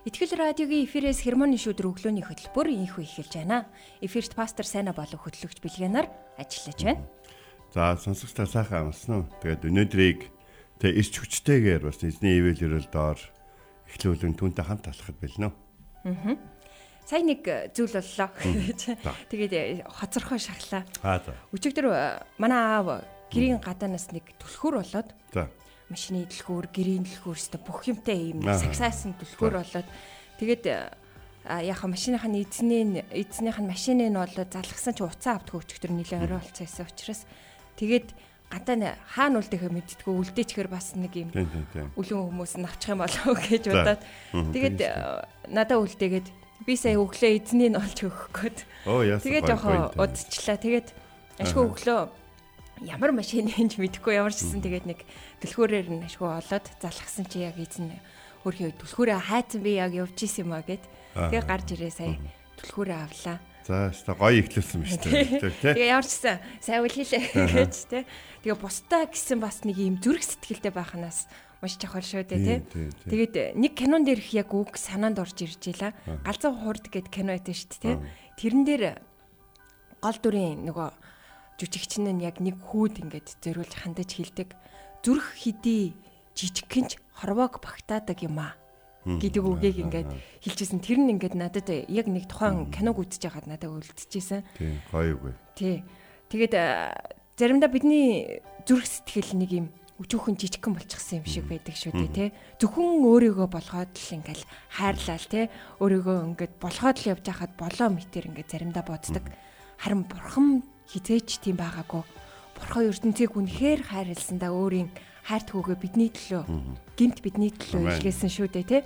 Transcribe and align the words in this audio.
Итгэл 0.00 0.32
радиогийн 0.32 0.88
эфирээс 0.88 1.20
хермоны 1.28 1.60
шүдэр 1.60 1.92
өглөөний 1.92 2.24
хөтөлбөр 2.24 2.72
инхүү 2.72 3.04
эхэлж 3.04 3.36
байна. 3.36 3.68
Эфирт 4.00 4.32
пастор 4.32 4.64
Сайна 4.64 4.96
болон 4.96 5.20
хөтлөгч 5.20 5.60
Билгэнаар 5.60 6.08
ажиллаж 6.40 6.80
байна. 6.80 7.04
За 7.68 8.00
сонсогчдаа 8.00 8.48
сайхан 8.48 8.88
амарсан 8.88 9.12
уу? 9.20 9.24
Тэгээд 9.44 9.68
өнөөдрийг 9.68 10.20
тэ 10.80 10.96
ирч 10.96 11.20
хүчтэйгээр 11.20 11.84
бас 11.84 12.00
эзний 12.00 12.40
ивэл 12.40 12.80
өрөөл 12.80 12.88
доор 12.88 13.20
эхлүүлэн 13.92 14.40
түнтэй 14.40 14.64
хамт 14.64 14.88
алхахад 14.88 15.20
байлнаа. 15.20 15.52
Аа. 16.08 16.32
Сайн 17.04 17.28
нэг 17.28 17.44
зүйл 17.76 17.92
боллоо. 17.92 18.32
Тэгээд 19.28 19.84
хоцорхоо 19.84 20.40
шахлаа. 20.40 20.88
Аа 21.04 21.20
за. 21.20 21.36
Өчигдөр 21.52 21.92
манай 22.40 22.56
аав 22.56 23.04
гэрийн 23.28 23.60
гадаанаас 23.60 24.16
нэг 24.16 24.32
түлхүүр 24.40 24.80
болоод. 24.80 25.12
За 25.36 25.52
машины 25.90 26.24
дэлгүүр, 26.24 26.66
гэрийн 26.70 27.04
дэлгүүр 27.04 27.36
өстө 27.36 27.58
бүх 27.60 27.84
юмтай 27.90 28.30
ийм 28.30 28.46
сагсаасан 28.46 29.18
дэлгүүр 29.18 29.60
болоод 29.60 29.88
тэгээд 30.38 30.64
яг 31.50 31.80
машиныхаа 31.84 32.30
эзний 32.30 33.02
эзнийх 33.10 33.58
нь 33.58 33.66
машины 33.66 34.08
нь 34.08 34.14
бол 34.14 34.30
залгсан 34.30 34.94
чи 34.94 35.02
уцаа 35.02 35.40
авдаг 35.40 35.60
өчтөр 35.60 35.90
нилээ 35.90 36.24
орой 36.24 36.38
болцсон 36.38 36.66
байсан 36.68 36.86
учраас 36.86 37.22
тэгээд 37.80 38.08
гадаа 38.50 38.98
хаана 39.08 39.40
үлдэхэ 39.40 39.70
мэдтгүү 39.70 40.14
үлдээчихэр 40.20 40.68
бас 40.68 40.98
нэг 40.98 41.14
юм 41.16 41.30
үлэн 41.96 42.22
хүмүүс 42.28 42.58
нь 42.58 42.66
авчих 42.66 42.92
юм 42.92 43.00
болов 43.00 43.38
гэж 43.46 43.64
бодоод 43.70 44.00
тэгээд 44.52 44.78
надаа 45.48 45.78
үлдээгээд 45.80 46.28
би 46.66 46.74
сая 46.76 46.98
өглөө 46.98 47.30
эзнийг 47.40 47.78
олж 47.78 47.98
өгөх 48.04 48.28
гээд 48.36 48.58
тэгээд 49.24 49.48
жоохон 49.48 49.94
удчлаа 49.96 50.58
тэгээд 50.60 50.88
ашгүй 51.40 51.62
өглөө 51.66 52.00
ямар 52.86 53.12
машин 53.12 53.50
энэ 53.60 53.76
мэдэхгүй 53.76 54.16
ямар 54.16 54.32
ч 54.32 54.44
гэсэн 54.44 54.64
тэгээд 54.64 54.86
нэг 54.88 55.00
түлхүүрээр 55.44 55.88
нь 55.92 56.06
ашгүй 56.08 56.28
олоод 56.28 56.66
залхсан 56.80 57.28
чи 57.28 57.44
яг 57.44 57.60
эзэн 57.60 57.92
хөрхий 58.40 58.72
түлхүүрээ 58.72 59.20
хайцсан 59.20 59.60
би 59.60 59.76
яг 59.76 59.92
явж 59.92 60.16
исэн 60.24 60.48
юм 60.48 60.56
а 60.56 60.64
гэд 60.64 60.84
тэгээ 61.12 61.44
гарч 61.44 61.68
ирээ 61.76 61.92
сая 61.92 62.16
түлхүүрээ 62.60 63.00
авлаа. 63.04 63.38
За 63.68 63.92
өстой 63.92 64.16
гоё 64.16 64.40
ихлүүлсэн 64.40 64.80
шүү 64.88 65.00
дээ. 65.04 65.76
Тэгээ 65.76 65.92
ямар 65.92 66.06
ч 66.08 66.16
гэсэн 66.16 66.36
сайн 66.64 66.80
үл 66.80 66.96
хийлээ 66.96 67.22
гэж 67.36 67.74
тий. 67.92 68.02
Тэгээ 68.40 68.56
бусдаа 68.56 69.04
гэсэн 69.04 69.38
бас 69.44 69.60
нэг 69.68 69.76
юм 69.76 70.00
зүрх 70.00 70.24
сэтгэлтэй 70.24 70.72
байхнаас 70.72 71.28
маш 71.60 71.76
чухал 71.76 72.00
шүү 72.00 72.24
дээ 72.24 72.40
тий. 72.40 72.88
Тэгээд 73.04 73.60
нэг 73.60 73.72
кинон 73.76 74.08
дээрх 74.08 74.32
яг 74.32 74.48
үг 74.56 74.80
санаанд 74.80 75.20
орж 75.20 75.44
ирж 75.44 75.60
ийла. 75.68 75.92
Галзуу 76.24 76.56
хурд 76.56 76.88
гэд 76.88 77.12
кино 77.12 77.36
байдаг 77.36 77.52
шүү 77.52 77.68
дээ 77.68 77.80
тий. 77.84 77.96
Тэрэн 78.40 78.64
дээр 78.64 78.84
гол 80.00 80.18
дүрийн 80.24 80.64
нөгөө 80.64 80.88
жүжигчин 81.60 82.08
нь 82.08 82.24
яг 82.24 82.40
нэг 82.40 82.56
хүүд 82.56 83.04
ингээд 83.04 83.28
зориулж 83.44 83.72
хандаж 83.76 84.16
хилдэг. 84.16 84.56
Зүрх 85.04 85.36
хидий 85.36 85.92
жижигхэнч 86.32 86.96
хорвоог 87.20 87.60
багтаадаг 87.60 88.18
юм 88.24 88.40
аа 88.40 88.56
гэдэг 89.04 89.44
үгийг 89.44 89.76
ингээд 89.84 90.08
хэлчихсэн. 90.44 90.80
Тэр 90.80 91.00
нь 91.04 91.12
ингээд 91.16 91.36
надад 91.36 91.68
яг 91.68 92.06
нэг 92.08 92.28
тухайн 92.28 92.68
киног 92.72 93.00
үзэж 93.00 93.28
байгаад 93.28 93.48
надад 93.48 93.72
үлдчихсэн. 93.72 94.44
Тийм, 94.56 94.80
гоё 94.92 95.16
үгүй. 95.16 95.32
Тий. 95.56 95.84
Тэгээд 96.28 96.54
заримдаа 97.36 97.68
бидний 97.72 98.40
зүрх 98.68 98.84
сэтгэл 98.84 99.40
нэг 99.40 99.50
юм 99.52 99.66
өчүүхэн 100.00 100.36
жижигхэн 100.40 100.76
болчихсон 100.76 101.20
юм 101.20 101.28
шиг 101.28 101.44
байдаг 101.44 101.76
шүү 101.76 101.92
дээ 101.92 102.12
тий. 102.12 102.28
Зөвхөн 102.56 103.04
өөрийгөө 103.04 103.48
болгоод 103.52 103.92
л 103.92 104.14
ингээл 104.16 104.44
хайрлал 104.72 105.26
тий. 105.28 105.44
Өөрийгөө 105.76 106.16
ингээд 106.32 106.54
болгоод 106.56 106.96
л 107.04 107.10
явж 107.12 107.24
хахад 107.28 107.52
болоо 107.60 107.88
мэтэр 107.92 108.28
ингээд 108.32 108.48
заримдаа 108.48 108.84
боддог. 108.84 109.24
Харин 109.76 110.08
бурхан 110.08 110.64
хизээч 110.90 111.40
тийм 111.40 111.56
байгаагүй. 111.56 112.02
Бурхан 112.58 112.90
ертөнцийг 112.90 113.38
үнэхээр 113.38 113.80
хайрласандаа 113.86 114.50
өөрийн 114.50 114.90
хайрт 115.24 115.48
хүүгээ 115.54 115.78
бидний 115.78 116.10
төлөө 116.10 116.42
гинт 116.98 117.18
бидний 117.22 117.54
төлөө 117.54 118.02
илгээсэн 118.02 118.30
шүү 118.30 118.48
дээ 118.50 118.66
тий. 118.66 118.82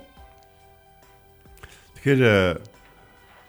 Тэгэхээр 1.97 2.21
э, 2.21 2.61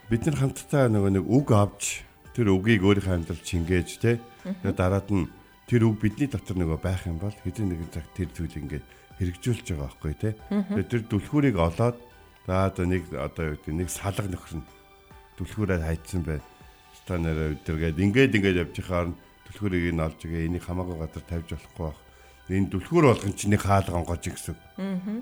бид 0.09 0.23
нар 0.25 0.37
хамтдаа 0.41 0.89
нөгөө 0.89 1.13
нэг 1.21 1.25
үг 1.29 1.49
авч 1.53 2.03
тэр 2.33 2.57
үгийг 2.57 2.83
өөрийнхөө 2.83 3.15
амьдралд 3.21 3.45
чингээж 3.45 3.89
тий. 4.01 4.17
Тэгээд 4.43 4.81
дараад 4.81 5.09
нь 5.13 5.29
тэр 5.69 5.93
үг 5.93 6.01
бидний 6.01 6.31
дотор 6.31 6.57
нөгөө 6.57 6.79
байх 6.81 7.05
юм 7.05 7.21
бол 7.21 7.35
хэдэн 7.35 7.69
нэгэн 7.69 7.93
цаг 7.93 8.09
тэр 8.17 8.33
зүйл 8.33 8.57
ингээд 8.57 8.85
хэрэгжүүлж 9.21 9.67
байгаа 9.77 9.85
байхгүй 9.85 10.15
тий. 10.17 10.33
Тэгээд 10.49 10.91
тэр 10.91 11.03
түлхүүрийг 11.11 11.57
олоод 11.61 11.97
за 12.47 12.71
одоо 12.71 12.85
нэг 12.87 13.11
одоо 13.13 13.45
юу 13.53 13.57
гэдэг 13.61 13.75
нэг 13.75 13.89
салга 13.91 14.31
нөхөр 14.31 14.63
нь 14.63 14.69
түлхүүрээр 15.37 15.83
хайцсан 15.85 16.23
бай 16.23 16.41
та 17.07 17.17
нэрээ 17.23 17.63
өдөргээд 17.63 18.03
ингээд 18.03 18.37
ингээд 18.37 18.61
явж 18.67 18.75
байхаар 18.83 19.09
түлхүүрийг 19.47 19.95
нь 19.95 20.03
олж 20.03 20.19
игээ 20.27 20.47
энийг 20.51 20.65
хамаагүй 20.67 20.99
газар 20.99 21.25
тавьж 21.25 21.49
болохгүй 21.55 21.85
байх. 21.87 22.01
Энэ 22.51 22.71
түлхүүр 22.75 23.05
болгон 23.07 23.35
нэг 23.35 23.63
хаалган 23.63 24.05
гож 24.05 24.23
гэсэн. 24.27 24.57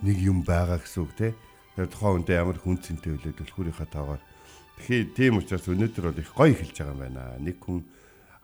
Нэг 0.01 0.17
юм 0.25 0.41
байгаа 0.45 0.81
гэсэн 0.81 1.01
үг 1.05 1.13
те. 1.17 1.37
Тэр 1.77 1.89
тухайн 1.93 2.25
үндэ 2.25 2.33
ямар 2.41 2.57
хүн 2.57 2.81
цэнтэй 2.81 3.13
үлээ 3.21 3.37
түлхүүрийнхаа 3.37 3.89
таагаар. 3.93 4.23
Тэгэхээр 4.81 5.05
тийм 5.13 5.39
учраас 5.39 5.69
өнөөдөр 5.69 6.05
бол 6.09 6.23
их 6.25 6.33
гоё 6.33 6.53
эхэлж 6.57 6.77
байгаа 6.81 6.95
юм 6.95 7.03
байна. 7.05 7.23
Нэг 7.39 7.57
хүн 7.61 7.79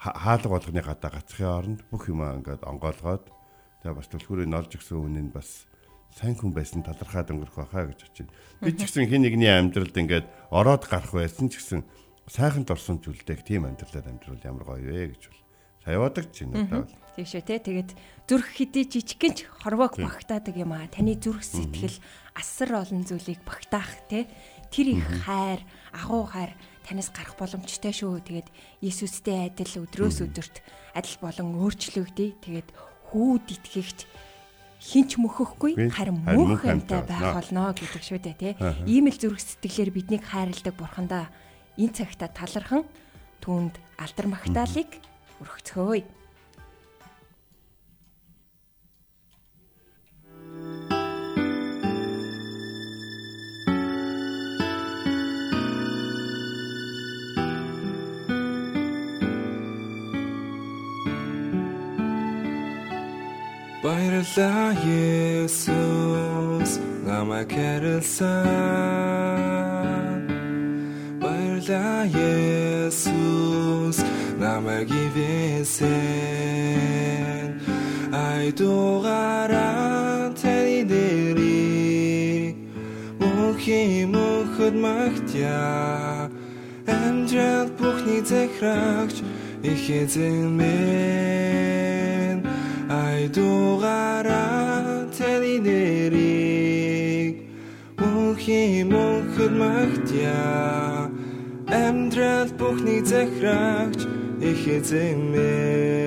хаалга 0.00 0.48
болгоны 0.48 0.80
гадаа 0.80 1.10
гацхын 1.12 1.48
оронд 1.48 1.80
бүх 1.92 2.08
юм 2.08 2.24
ингээд 2.24 2.64
онгоолгоод 2.64 3.24
тэгээ 3.84 3.96
бас 3.96 4.08
түлхүүрийг 4.08 4.48
олж 4.48 4.72
өгсөн 4.80 4.96
хүн 4.96 5.16
нь 5.28 5.32
бас 5.32 5.68
сайн 6.16 6.34
хүн 6.34 6.52
байсан 6.56 6.80
талархаад 6.82 7.30
өнгөрөх 7.30 7.56
байхаа 7.68 7.92
гэж 7.92 8.00
очив. 8.08 8.28
Би 8.64 8.72
ч 8.72 8.88
гэсэн 8.88 9.06
хин 9.06 9.28
нэгний 9.28 9.52
амьдралд 9.52 9.94
ингээд 9.94 10.26
ороод 10.50 10.88
гарах 10.88 11.12
байсан 11.14 11.52
ч 11.52 11.60
гэсэн 11.60 11.84
сайханд 12.30 12.70
орсон 12.70 13.02
зүйлдэг 13.02 13.42
тийм 13.42 13.66
амьдралаар 13.66 14.06
амьдрал 14.06 14.38
ямар 14.46 14.64
гоё 14.64 14.86
вэ 14.86 15.18
гэж 15.18 15.22
бол 15.26 15.42
саяадаг 15.82 16.26
ч 16.30 16.46
юм 16.46 16.54
надад 16.54 16.86
бол. 16.86 16.98
Тийм 17.18 17.26
шүү 17.26 17.42
те. 17.42 17.58
Тэгээд 17.58 17.90
зүрх 18.30 18.48
хэдий 18.54 18.84
жижигхэн 18.86 19.34
ч 19.34 19.38
хорвоог 19.50 19.98
багтаадаг 19.98 20.54
юм 20.54 20.70
аа. 20.70 20.86
Таны 20.86 21.18
зүрх 21.18 21.42
сэтгэл 21.42 21.98
асар 22.38 22.70
олон 22.78 23.02
зүйлийг 23.02 23.42
багтаах 23.42 23.90
те. 24.06 24.30
Тэр 24.70 24.94
их 24.94 25.08
хайр, 25.26 25.58
агуу 25.90 26.30
хайр 26.30 26.54
танаас 26.86 27.10
гарах 27.10 27.34
боломжтой 27.34 27.90
шүү. 27.90 28.22
Тэгээд 28.22 28.48
Иесустэй 28.86 29.50
адил 29.50 29.82
өдрөөс 29.82 30.22
өдөрт 30.30 30.62
адил 30.94 31.16
болон 31.18 31.58
өөрчлөгдөе. 31.58 32.38
Тэгээд 32.38 32.68
хүүд 33.10 33.46
итгэгч 33.58 34.06
хинч 34.80 35.18
мөхөхгүй 35.18 35.90
харин 35.90 36.22
мөнх 36.24 36.64
амьтаа 36.64 37.02
байх 37.04 37.34
болно 37.34 37.74
гэдэг 37.74 38.00
шүү 38.06 38.20
дээ 38.22 38.36
тий. 38.38 38.52
Ийм 38.86 39.10
л 39.10 39.18
зүрх 39.18 39.42
сэтгэлээр 39.42 39.90
биднийг 39.92 40.24
хайрладаг 40.24 40.72
бурхандаа 40.78 41.28
энэ 41.78 41.94
цагта 41.94 42.26
талархан 42.32 42.82
түүнд 43.44 43.78
алдар 44.00 44.26
магтаалыг 44.26 44.90
өргөцгөөе. 45.42 46.04
Баярлалаа 63.80 64.76
Есүс 64.84 66.72
намайг 67.06 67.48
хэрэлсэн 67.48 68.50
баярлаа 71.70 72.04
Есүс 72.86 73.98
намайг 74.38 74.90
ивэсэн. 74.90 75.86
Ай 78.12 78.50
дугаараа 78.52 80.34
таны 80.34 80.84
дэрийг 80.90 82.56
мөнхийн 83.20 84.10
мөнхөд 84.10 84.74
магтя. 84.74 86.30
Амдрал 86.86 87.68
бүхний 87.78 88.22
захирагч 88.24 89.22
их 89.62 89.90
эзэн 89.90 90.56
мэн. 90.58 92.38
Ай 92.90 93.28
дугаараа 93.28 95.06
таны 95.16 95.60
дэрийг 95.66 97.34
мөнхийн 98.00 98.88
мөнхөд 98.90 99.52
магтя 99.62 100.99
амьдрал 101.70 102.50
бүхний 102.58 103.00
захирагч 103.04 104.00
их 104.42 104.66
эзэмээ. 104.66 106.00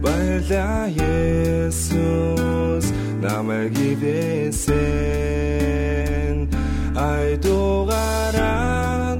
баярлаа 0.00 0.88
Есүс 0.88 2.86
намайг 3.20 3.76
ивэсэн 3.92 4.74
айдугараа 6.96 8.44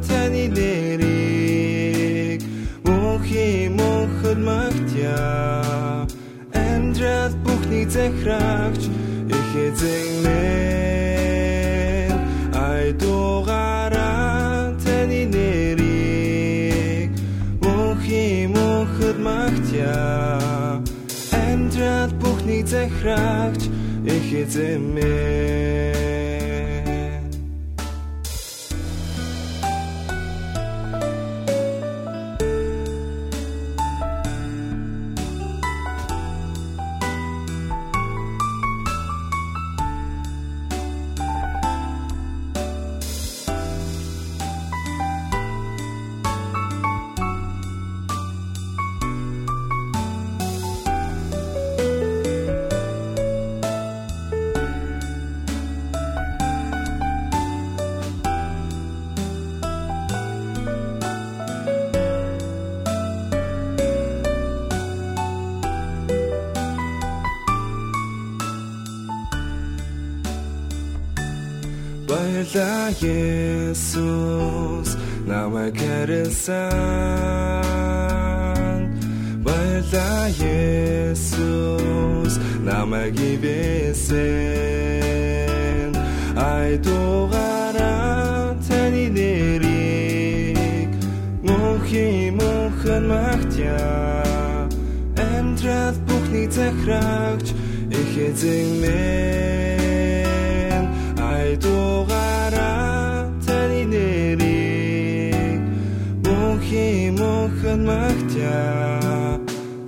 таны 0.09 0.45
нэрийг 0.57 2.41
мөнхи 2.87 3.69
мөнхөд 3.77 4.39
магтя 4.49 5.64
Эндрэл 7.05 7.37
бүхний 7.45 7.85
захирагч 7.85 8.89
их 9.29 9.51
эзэн 9.67 10.25
айдугараа 12.57 14.73
таны 14.83 15.23
нэрийг 15.35 17.11
мөнхи 17.61 18.49
мөнхөд 18.55 19.19
магтя. 19.21 20.01
Эндрэл 21.45 22.13
бүхний 22.25 22.65
захирагч 22.65 23.69
их 24.09 24.29
эзэн 24.41 24.83
Баярлаа 72.09 72.93
Есүс 73.01 74.91
намайг 75.27 75.77
харсан 75.81 76.73
Баярлаа 79.45 80.29
Есүс 81.09 82.35
намайг 82.61 83.17
ивэсэн 83.33 84.21
Айдугараа 86.37 87.81
таны 88.69 89.07
нэрийг 89.17 90.93
мөнхи 91.41 92.29
мөнхөн 92.37 93.05
магтя 93.09 93.81
Эндрэл 95.17 95.97
бүхний 96.05 96.49
захирагч 96.53 97.47
их 97.89 98.13
эзэн 98.29 98.69
мэн 98.83 99.84
мөнхөн 107.75 107.83
магтя 107.91 109.41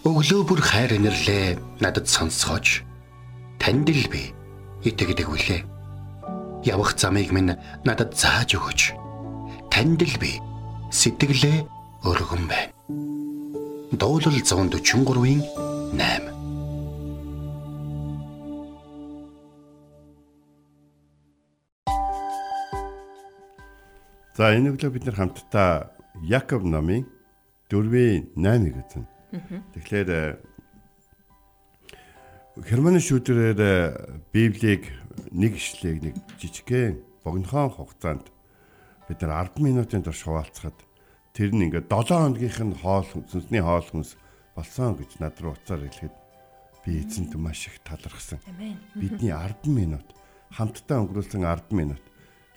Өглөө 0.00 0.42
бүр 0.48 0.60
хайр 0.60 0.96
инэрлээ. 0.96 1.58
Надад 1.80 2.08
сонсгооч. 2.08 2.89
Танд 3.60 3.92
л 3.92 4.08
би 4.08 4.32
итгэдэг 4.88 5.28
үлээ. 5.28 5.60
Явах 6.64 6.96
замыг 6.96 7.28
минь 7.28 7.52
надад 7.84 8.16
зааж 8.16 8.56
өгөөч. 8.56 8.96
Танд 9.68 10.00
л 10.00 10.16
би 10.16 10.40
сэтгэлээ 10.88 11.68
өргөн 12.08 12.48
байна. 12.48 12.72
Дуулал 13.92 14.40
143-ийн 14.40 15.44
8 15.92 16.40
За 24.40 24.56
энэ 24.56 24.72
өглөө 24.72 24.90
бид 24.96 25.04
нар 25.04 25.16
хамтдаа 25.20 25.92
Яков 26.24 26.64
номын 26.64 27.04
4-ийн 27.68 28.32
8-ыг 28.40 28.76
үзнэ. 28.80 29.04
Тэгэхээр 29.76 30.08
Германы 32.60 33.00
шүүдрээр 33.00 33.56
э, 33.56 34.20
Библийг 34.36 34.92
нэг 35.32 35.56
ишлэгийг 35.56 36.12
нэг 36.12 36.16
жижигхэн 36.36 37.00
богинохон 37.24 37.72
хугацаанд 37.72 38.28
бид 39.08 39.20
нар 39.24 39.48
10 39.48 39.64
минутын 39.64 40.04
турш 40.04 40.28
хуваалцахад 40.28 40.76
тэр 41.32 41.56
нь 41.56 41.72
ингээд 41.72 41.88
7 41.88 42.12
хоногийнх 42.12 42.60
нь 42.60 42.76
хоол 42.76 43.08
сүнсний 43.32 43.64
хоол 43.64 43.86
хүнс 43.88 44.20
болсон 44.52 44.92
гэж 44.92 45.24
над 45.24 45.40
руу 45.40 45.56
уцаар 45.56 45.88
хэлэхэд 45.88 46.14
би 46.84 47.00
эзэнт 47.00 47.32
маш 47.40 47.64
их 47.72 47.80
талархсан. 47.80 48.44
Бидний 48.92 49.32
10 49.32 49.64
минут 49.64 50.04
хамтдаа 50.52 51.00
өнгөрүүлсэн 51.00 51.40
10 51.48 51.72
минут 51.72 52.04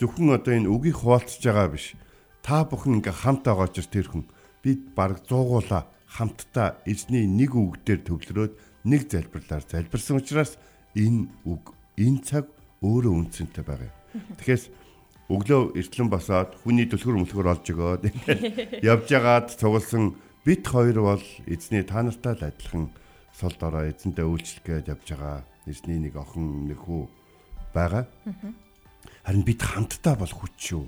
зөвхөн 0.03 0.35
одоо 0.35 0.51
энэ 0.51 0.67
үгийг 0.67 0.99
хуваалцж 0.99 1.39
байгаа 1.39 1.71
биш. 1.71 1.95
Та 2.43 2.67
бүхэн 2.67 2.99
ингээ 2.99 3.23
хамт 3.23 3.47
байгаа 3.47 3.71
ч 3.71 3.87
тэр 3.87 4.11
хүн 4.11 4.27
бид 4.59 4.91
баг 4.91 5.23
100гуула 5.23 5.87
хамтдаа 6.11 6.75
эзний 6.83 7.23
нэг 7.23 7.55
үгдээр 7.55 8.03
төвлөрөөд 8.03 8.53
нэг 8.83 9.07
залбирлаар 9.07 9.63
залбирсан 9.63 10.19
учраас 10.19 10.59
энэ 10.95 11.27
үг 11.47 11.73
энэ 11.97 12.21
цаг 12.23 12.45
өөрөө 12.83 13.13
үнцэнтэй 13.15 13.63
байгаа 13.63 13.89
юм. 13.89 14.37
Тэгэхээр 14.37 14.63
өглөө 15.31 15.61
эртлэн 15.79 16.09
босоод 16.11 16.51
хүний 16.61 16.85
түлхэр 16.91 17.15
мөлхөр 17.15 17.47
олж 17.47 17.65
өгөөд 17.71 18.03
явж 18.91 19.07
ягаад 19.07 19.55
цугласан 19.55 20.19
бит 20.43 20.67
хоёр 20.67 20.99
бол 20.99 21.25
эзний 21.47 21.87
та 21.87 22.03
нартай 22.03 22.35
л 22.35 22.47
адилхан 22.51 22.91
сул 23.31 23.55
дорой 23.55 23.95
эзэнтэй 23.95 24.27
үйлчлэх 24.27 24.83
гэж 24.83 24.85
явж 24.91 25.07
байгаа 25.15 25.47
эзний 25.65 25.99
нэг 26.03 26.19
охин 26.19 26.67
нэг 26.67 26.79
хүү 26.83 27.07
байгаа. 27.71 28.05
Харин 29.23 29.43
бид 29.47 29.61
хамтдаа 29.63 30.19
бол 30.19 30.29
хүч 30.29 30.53
шүү. 30.59 30.83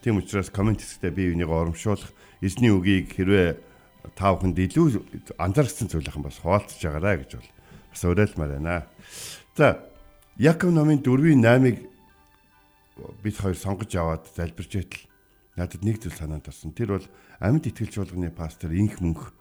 Тийм 0.00 0.22
учраас 0.22 0.48
комент 0.48 0.80
хэсэгтээ 0.80 1.10
би 1.10 1.34
энийг 1.34 1.50
оромшуулах 1.50 2.14
эзний 2.40 2.70
үгийг 2.70 3.12
хэрвээ 3.12 3.69
та 4.16 4.34
бүхэнд 4.34 4.58
илүү 4.58 4.86
анзаарсан 5.38 5.88
зүйл 5.88 6.08
ахын 6.08 6.24
бас 6.24 6.40
хуваалцж 6.40 6.80
байгаарай 6.80 7.24
гэж 7.24 7.30
бол 7.36 7.50
бас 7.92 8.02
уриалмаар 8.04 8.52
байна. 8.56 8.86
За 9.56 9.80
Яков 10.40 10.72
номын 10.72 11.04
4-ийн 11.04 11.44
8-ыг 11.44 11.76
бид 13.22 13.36
хоёр 13.36 13.56
сонгож 13.56 13.92
аваад 13.96 14.24
залбирч 14.36 14.72
байтал 14.76 15.04
надад 15.56 15.82
нэг 15.84 16.00
зүйл 16.00 16.16
санаанд 16.16 16.48
орсон. 16.48 16.72
Тэр 16.72 16.96
бол 16.96 17.06
амьд 17.40 17.68
итгэж 17.68 18.00
болгоны 18.00 18.30
пастор 18.32 18.72
инх 18.72 19.00
мөнх 19.00 19.34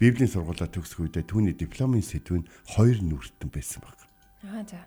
Библийн 0.00 0.32
сургуулаа 0.32 0.66
төгсөх 0.66 1.04
үедээ 1.04 1.28
түүний 1.28 1.52
дипломын 1.52 2.00
сэдв 2.00 2.40
нь 2.40 2.48
хоёр 2.72 2.98
нүртэн 3.04 3.52
байсан 3.52 3.84
баг. 3.84 3.98
Аа 4.48 4.64
за. 4.64 4.80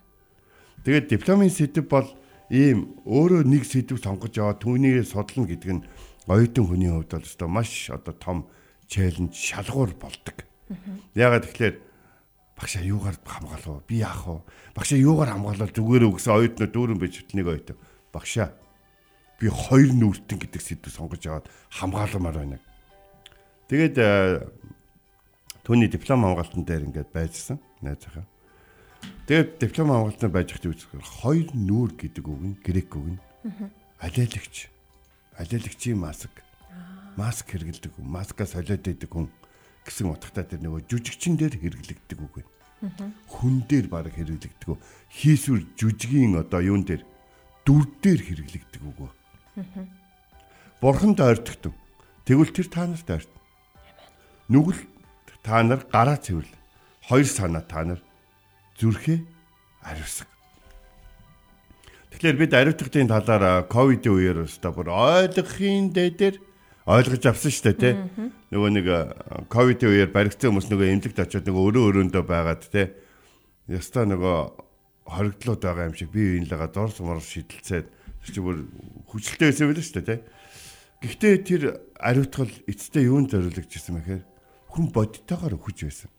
Тэгээд 0.84 1.06
дипломын 1.13 1.53
сэдв 1.53 1.86
бол 1.86 2.10
ийм 2.50 2.98
өөрөө 3.06 3.46
нэг 3.46 3.63
сэдв 3.63 4.01
сонгож 4.01 4.34
аваад 4.42 4.60
түүнийг 4.65 5.06
судлана 5.06 5.48
гэдэг 5.48 5.70
нь 5.70 5.86
оюутан 6.25 6.65
хүний 6.65 6.89
хувьд 6.89 7.13
бол 7.13 7.27
өстой 7.30 7.48
маш 7.48 7.72
одоо 7.94 8.15
том 8.18 8.38
челленж 8.88 9.34
шалгуур 9.34 9.94
болдог. 9.96 10.46
Яагаад 11.16 11.48
тэгэхээр 11.48 11.75
багшаа 12.58 12.84
юугаар 12.84 13.18
хамгаалах 13.24 13.84
вэ? 13.84 13.88
Би 13.88 13.96
яах 14.02 14.25
вэ? 14.28 14.42
Багшаа 14.75 15.00
юугаар 15.00 15.34
хамгаалал 15.36 15.74
зүгээр 15.74 16.08
өгсөн 16.08 16.34
оюутнууд 16.34 16.72
дүүрэн 16.74 17.00
байж 17.02 17.25
нэг 17.34 17.48
оюутан. 17.48 17.78
Багшаа 18.13 18.54
би 19.40 19.50
хоёр 19.50 19.92
нүртэн 19.92 20.40
гэдэг 20.40 20.62
сэдв 20.62 20.88
сонгож 20.94 21.24
аваад 21.28 21.50
хамгааламаар 21.74 22.38
байна. 22.40 22.60
Тэгээд 23.68 23.98
түүний 25.68 25.90
диплом 25.90 26.24
хамгаалтан 26.24 26.63
дээр 26.63 26.88
ингээд 26.88 27.12
байжсан 27.12 27.60
найзахаа. 27.82 28.24
Тэгээд 29.28 29.60
диплом 29.60 29.92
хамгаалтанд 29.92 30.34
байж 30.34 30.54
хат 30.54 30.68
үзэхээр 30.70 31.04
хоёр 31.04 31.48
нүүр 31.52 31.92
гэдэг 31.98 32.24
үг 32.24 32.42
нь 32.44 32.56
грек 32.63 32.92
үг 32.96 33.18
нь 33.18 33.20
алиалагч. 34.00 34.70
Алиалагчийн 35.40 36.00
маск. 36.00 36.32
Маск 37.17 37.46
хэрэгэлдэг 37.50 37.93
хүн, 37.93 38.08
маскаа 38.10 38.48
солиод 38.50 38.86
идэг 38.88 39.12
хүн 39.12 39.29
гэсэн 39.86 40.10
утгатай 40.10 40.48
тэр 40.48 40.62
нөгөө 40.63 40.88
жүжигчин 40.89 41.38
дээр 41.38 41.60
хэрэглэгдэг 41.60 42.20
үг 42.20 42.41
байна. 42.41 43.13
Хүн 43.29 43.63
дээр 43.67 43.88
баг 43.91 44.10
хэрэглэгдэг. 44.12 44.79
Хийсвэр 45.12 45.62
жүжигийн 45.77 46.39
одоо 46.39 46.62
юун 46.63 46.84
дээр 46.88 47.03
дүр 47.67 47.86
дээр 48.01 48.22
хэрэглэгдэг 48.24 48.82
үг. 48.82 49.12
Бурханд 50.82 51.20
ойртогдсон. 51.20 51.75
Тэгвэл 52.25 52.51
тэр 52.51 52.67
та 52.67 52.88
нарт 52.88 53.08
ойртно. 53.08 53.39
Нүгэл 54.51 54.82
та 55.43 55.63
нар 55.63 55.84
гараа 55.88 56.20
цэвэрлэ. 56.20 56.58
Хоёр 57.08 57.27
санаа 57.27 57.63
та 57.63 57.84
нар 57.84 58.00
зүрхээ 58.79 59.20
ариусгав. 59.84 60.32
Тэгэхээр 62.12 62.38
бид 62.39 62.53
ариутгын 62.55 63.12
талаар 63.12 63.67
ковидын 63.67 64.15
үеэр 64.15 64.38
өстө 64.48 64.72
бүр 64.72 64.88
ойлгохын 64.91 65.91
дээр 65.91 66.39
ойлгож 66.86 67.24
авсан 67.28 67.52
шүү 67.52 67.66
дээ 67.72 67.80
тий. 67.80 67.94
Нөгөө 68.52 68.70
нэг 68.75 68.88
ковидын 69.48 69.90
үеэр 69.92 70.12
баригдсан 70.12 70.52
хүмүүс 70.52 70.68
нөгөө 70.68 70.88
эмнэлэгт 70.92 71.24
очиод 71.24 71.48
нөгөө 71.48 71.63
өрөө 71.72 71.84
өрөөндөө 71.90 72.24
байгаад 72.28 72.63
тий. 72.68 72.88
Ястаа 73.72 74.04
нөгөө 74.04 74.38
хоригдлууд 75.08 75.62
байгаа 75.63 75.88
юм 75.88 75.96
шиг 75.96 76.12
бие 76.12 76.40
биенлэгээ 76.40 76.70
дор 76.75 76.92
сумар 76.92 77.24
шидэлцээд 77.24 77.88
тэр 77.88 78.32
чинь 78.32 78.44
бүр 78.44 78.68
хүчлээ 79.08 79.48
байсан 79.52 79.68
байл 79.72 79.80
шүү 79.80 79.96
дээ 80.04 80.08
тий. 80.12 80.20
Гэхдээ 81.04 81.36
тэр 81.44 81.63
ариутгал 82.00 82.52
эцтэй 82.68 83.08
юунд 83.08 83.32
зориулагдчихсан 83.32 83.96
мэхээр 84.00 84.24
хүн 84.72 84.86
бодтойгоор 84.92 85.56
өгч 85.60 85.80
байсан. 85.88 86.12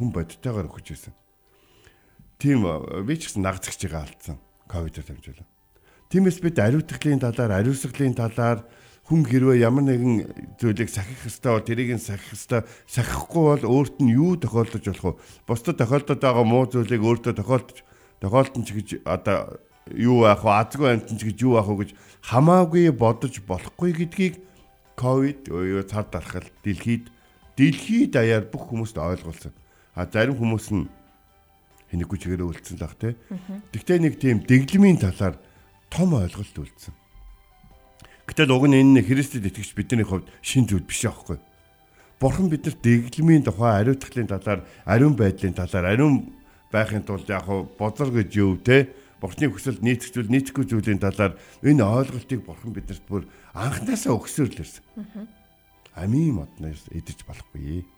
Хүн 0.00 0.08
бодтойгоор 0.12 0.68
өгч 0.72 0.88
байсан. 0.92 1.12
Тийм 2.40 2.64
би 3.04 3.14
ч 3.16 3.28
гэсэн 3.28 3.44
нагцгч 3.44 3.88
байгаа 3.88 4.08
алдсан 4.08 4.36
ковидоор 4.68 5.06
дамжуулан. 5.06 5.48
Тиймээс 6.08 6.38
бид 6.40 6.58
ариутгалын 6.58 7.20
талаар, 7.20 7.60
ариусгалын 7.60 8.16
талаар 8.16 8.64
хүн 9.04 9.20
хэрвээ 9.28 9.60
ямар 9.60 9.84
нэгэн 9.84 10.56
зүйлийг 10.56 10.88
сахих 10.88 11.20
хэвээр 11.28 11.60
тэрийг 11.60 11.90
нь 11.96 12.00
сахих 12.00 12.32
хэвээр 12.32 12.64
сахихгүй 12.88 13.44
бол 13.44 13.64
өөрт 13.84 14.00
нь 14.00 14.16
юу 14.16 14.40
тохиолдож 14.40 14.80
болох 14.80 15.20
вэ? 15.20 15.20
Бусдад 15.44 15.76
тохиолдоод 15.76 16.20
байгаа 16.24 16.44
муу 16.48 16.64
зүйлийг 16.64 17.04
өөртөө 17.04 17.36
тохиолдож 17.36 17.78
тохиолдсон 18.24 18.64
ч 18.64 18.68
гэж 18.72 18.88
одоо 19.04 19.60
юу 19.92 20.24
аах 20.24 20.40
вэ? 20.40 20.56
Азгүй 20.56 20.88
амтэн 20.88 21.20
ч 21.20 21.22
гэж 21.28 21.36
юу 21.44 21.60
аах 21.60 21.68
вэ 21.68 21.84
гэж 21.84 21.90
хамаагүй 22.24 22.88
бодож 22.96 23.34
болохгүй 23.44 23.92
гэдгийг 23.92 24.40
ковид 24.96 25.52
уу 25.52 25.84
цар 25.84 26.08
дарахал 26.08 26.48
дэлхийд 26.64 27.12
дэлхийд 27.60 28.16
даяар 28.16 28.48
бүх 28.48 28.72
хүмүүст 28.72 28.96
ойлгуулсан. 28.96 29.52
А 29.92 30.08
зарим 30.08 30.40
хүмүүс 30.40 30.72
нь 30.72 30.88
хэнэггүй 31.92 32.18
чигээр 32.24 32.48
үлдсэн 32.48 32.80
л 32.80 32.88
ах 32.88 32.96
те. 32.96 33.20
Тэгтээ 33.68 33.98
нэг 34.00 34.16
тийм 34.16 34.40
дэглэмийн 34.48 34.98
талаар 34.98 35.36
том 35.92 36.16
ойлголт 36.16 36.56
үлдсэн. 36.56 37.03
Гэтэл 38.24 38.50
уг 38.56 38.64
нь 38.68 38.80
энэ 38.80 39.04
Христэд 39.04 39.44
итгэж 39.44 39.76
бидний 39.76 40.06
хувьд 40.06 40.28
шин 40.40 40.64
зүйл 40.64 40.84
биш 40.84 41.04
аахгүй. 41.04 41.36
Бурхан 42.20 42.48
биднэрт 42.48 42.80
дэглэмийн 42.80 43.44
тухай, 43.44 43.84
ариутгалын 43.84 44.30
талаар, 44.32 44.60
ариун 44.88 45.12
байдлын 45.12 45.52
талаар, 45.52 45.92
ариун 45.92 46.32
байхын 46.72 47.04
тулд 47.04 47.28
яг 47.28 47.44
бозор 47.76 48.08
гэж 48.10 48.30
юу 48.40 48.56
те 48.56 48.88
Бурхны 49.24 49.48
хүсэлд 49.48 49.80
нийцэхгүй 49.80 50.28
нийцэхгүй 50.28 50.64
зүйлийн 50.68 51.00
талаар 51.00 51.38
энэ 51.64 51.80
ойлголтыг 51.80 52.44
Бурхан 52.44 52.76
биднэрт 52.76 53.04
бүр 53.08 53.24
л 54.52 54.60
ирсэн. 54.60 54.84
Амийн 55.96 56.44
модноос 56.44 56.84
идэж 56.92 57.24
болохгүй. 57.24 57.88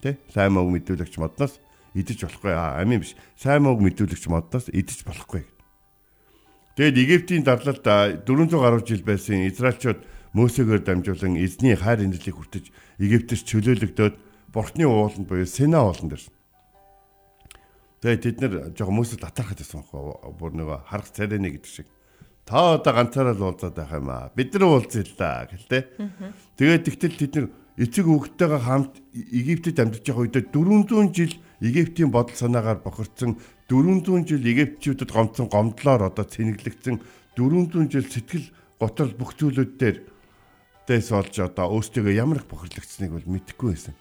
Тэ? 0.00 0.16
Сайн 0.32 0.56
мог 0.56 0.70
мэдүүлэгч 0.72 1.18
модноос 1.20 1.60
идэж 1.92 2.24
болохгүй. 2.24 2.54
Амийн 2.54 3.02
биш. 3.04 3.12
Сайн 3.36 3.68
мог 3.68 3.82
мэдүүлэгч 3.84 4.30
модноос 4.32 4.70
идэж 4.70 5.04
болохгүй. 5.04 5.44
Тэгэд 6.76 6.96
Египтийн 7.00 7.40
дарлалд 7.40 7.80
400 7.80 8.52
гаруй 8.52 8.84
жил 8.84 9.00
байсан 9.00 9.48
Израильчууд 9.48 10.04
Мөсөгөөр 10.36 10.84
дамжуулан 10.84 11.40
эзний 11.40 11.72
хайр 11.72 12.04
инэрлийг 12.04 12.36
хүртэж 12.36 12.68
Египтээс 13.00 13.48
чөлөөлөгдөөд 13.48 14.14
Бурхны 14.52 14.84
ууланд 14.84 15.24
буюу 15.24 15.48
Сина 15.48 15.80
ууланд 15.80 16.12
ирсэн. 16.12 16.36
Тэгээ 18.04 18.20
тэд 18.20 18.36
нэр 18.44 18.52
жоо 18.76 18.92
хүмүүсд 18.92 19.24
татархад 19.24 19.64
байсан 19.64 19.88
хөө 19.88 20.36
бүр 20.36 20.52
нөгөө 20.52 20.78
харах 20.84 21.08
царайны 21.16 21.48
гэдэг 21.56 21.72
шиг. 21.72 21.88
Та 22.44 22.76
одоо 22.76 22.92
ганцаараа 22.92 23.32
л 23.32 23.48
уулзаад 23.48 23.72
байх 23.72 23.96
юм 23.96 24.12
аа. 24.12 24.28
Бид 24.36 24.52
нар 24.52 24.68
уулзъя 24.68 25.00
л 25.00 25.16
да 25.16 25.48
гэлтэй. 25.48 25.82
Тэгээд 26.60 26.84
тэгтэл 26.92 27.16
тэд 27.16 27.32
нэр 27.40 27.46
эцэг 27.76 28.08
хүүхдтэйгээ 28.08 28.62
хамт 28.64 28.94
Египтэд 29.12 29.76
амьдарч 29.76 30.04
байгаа 30.08 30.24
үедээ 30.24 30.44
400 30.48 31.12
жил 31.12 31.32
Египтийн 31.60 32.08
бодол 32.08 32.36
санаагаар 32.36 32.80
бохирдсан 32.80 33.36
400 33.68 34.24
жил 34.24 34.40
Египтчүүдэд 34.40 35.10
гомдсон 35.12 35.46
гомдлоор 35.52 36.08
одоо 36.08 36.24
цэнэглэгдсэн 36.24 36.96
400 37.36 37.92
жил 37.92 38.06
сэтгэл 38.08 38.46
готрол 38.80 39.12
бүх 39.12 39.36
зүйлүүд 39.36 39.72
дээр 39.76 39.96
дэс 40.88 41.12
болж 41.12 41.36
одоо 41.36 41.66
өөртөө 41.76 42.16
ямар 42.16 42.40
их 42.40 42.48
бохирлогдсныг 42.48 43.12
бол 43.12 43.28
мэдэхгүй 43.28 43.76
байсан. 43.76 43.94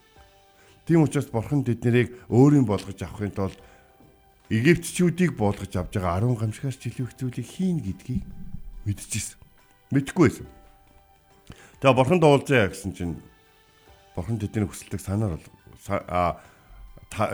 Тийм 0.87 1.03
учраас 1.03 1.27
бурхан 1.27 1.67
тэднийг 1.67 2.15
өөрийн 2.31 2.63
болгож 2.63 2.95
авахын 3.03 3.35
тулд 3.35 3.59
Египтчүүдийг 4.53 5.35
буулгаж 5.35 5.73
авж 5.75 5.97
байгаа 5.97 6.23
10 6.23 6.39
гамшигаас 6.39 6.77
жилүүх 6.77 7.17
зүйлийг 7.17 7.49
хийн 7.49 7.81
гэдгийг 7.81 8.23
мэдчихсэн. 8.85 9.41
Мэдхгүй 9.89 10.29
байсан. 10.29 10.47
Тэгээ 11.81 11.97
бурхан 11.97 12.21
дуулзаа 12.21 12.69
гэсэн 12.69 12.93
чинь 12.93 13.17
бурхан 14.15 14.39
тэдний 14.39 14.67
хүсэлтийг 14.67 15.03
санаар 15.03 15.37
бол 15.37 15.45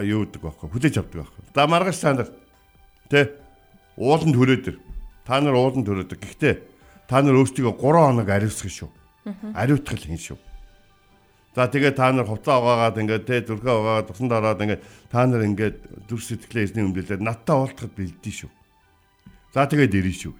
юу 0.01 0.25
гэдэг 0.25 0.41
байхгүй 0.41 0.67
хүлээж 0.69 0.95
авдаг 0.99 1.17
байхгүй. 1.23 1.41
За 1.55 1.67
маргааш 1.69 1.99
та 2.01 2.13
нар 2.13 2.29
тэ 3.09 3.37
ууланд 3.97 4.35
хүрээд 4.35 4.67
ир. 4.73 4.77
Та 5.25 5.39
нар 5.41 5.55
ууланд 5.55 5.87
хүрээд 5.87 6.17
гэхдээ 6.17 6.55
та 7.07 7.21
нар 7.21 7.37
өөрсдөө 7.39 7.77
3 7.77 7.79
хоног 7.79 8.29
ариусгах 8.29 8.73
шүү. 8.73 8.89
Ариутгал 9.53 10.01
хийн 10.01 10.17
шүү. 10.17 10.37
За 11.55 11.67
тэгээ 11.67 11.91
та 11.91 12.11
нар 12.15 12.25
хувцас 12.25 12.63
угаагаад 12.63 12.95
ингээд 12.95 13.27
те 13.27 13.43
зүрхээ 13.43 13.75
угаагаад 13.75 14.07
тусан 14.07 14.27
дараад 14.31 14.61
ингээд 14.63 14.83
та 15.11 15.27
нар 15.27 15.43
ингээд 15.43 16.07
зүрх 16.07 16.23
сэтгэлээ 16.23 16.63
эзний 16.63 16.87
өмнөлөөр 16.87 17.19
надтай 17.19 17.55
уулзахад 17.59 17.91
бэлдээ 17.91 18.35
шүү. 18.39 18.51
За 19.51 19.67
тэгээд 19.67 19.99
ирэн 19.99 20.15
шүү. 20.15 20.33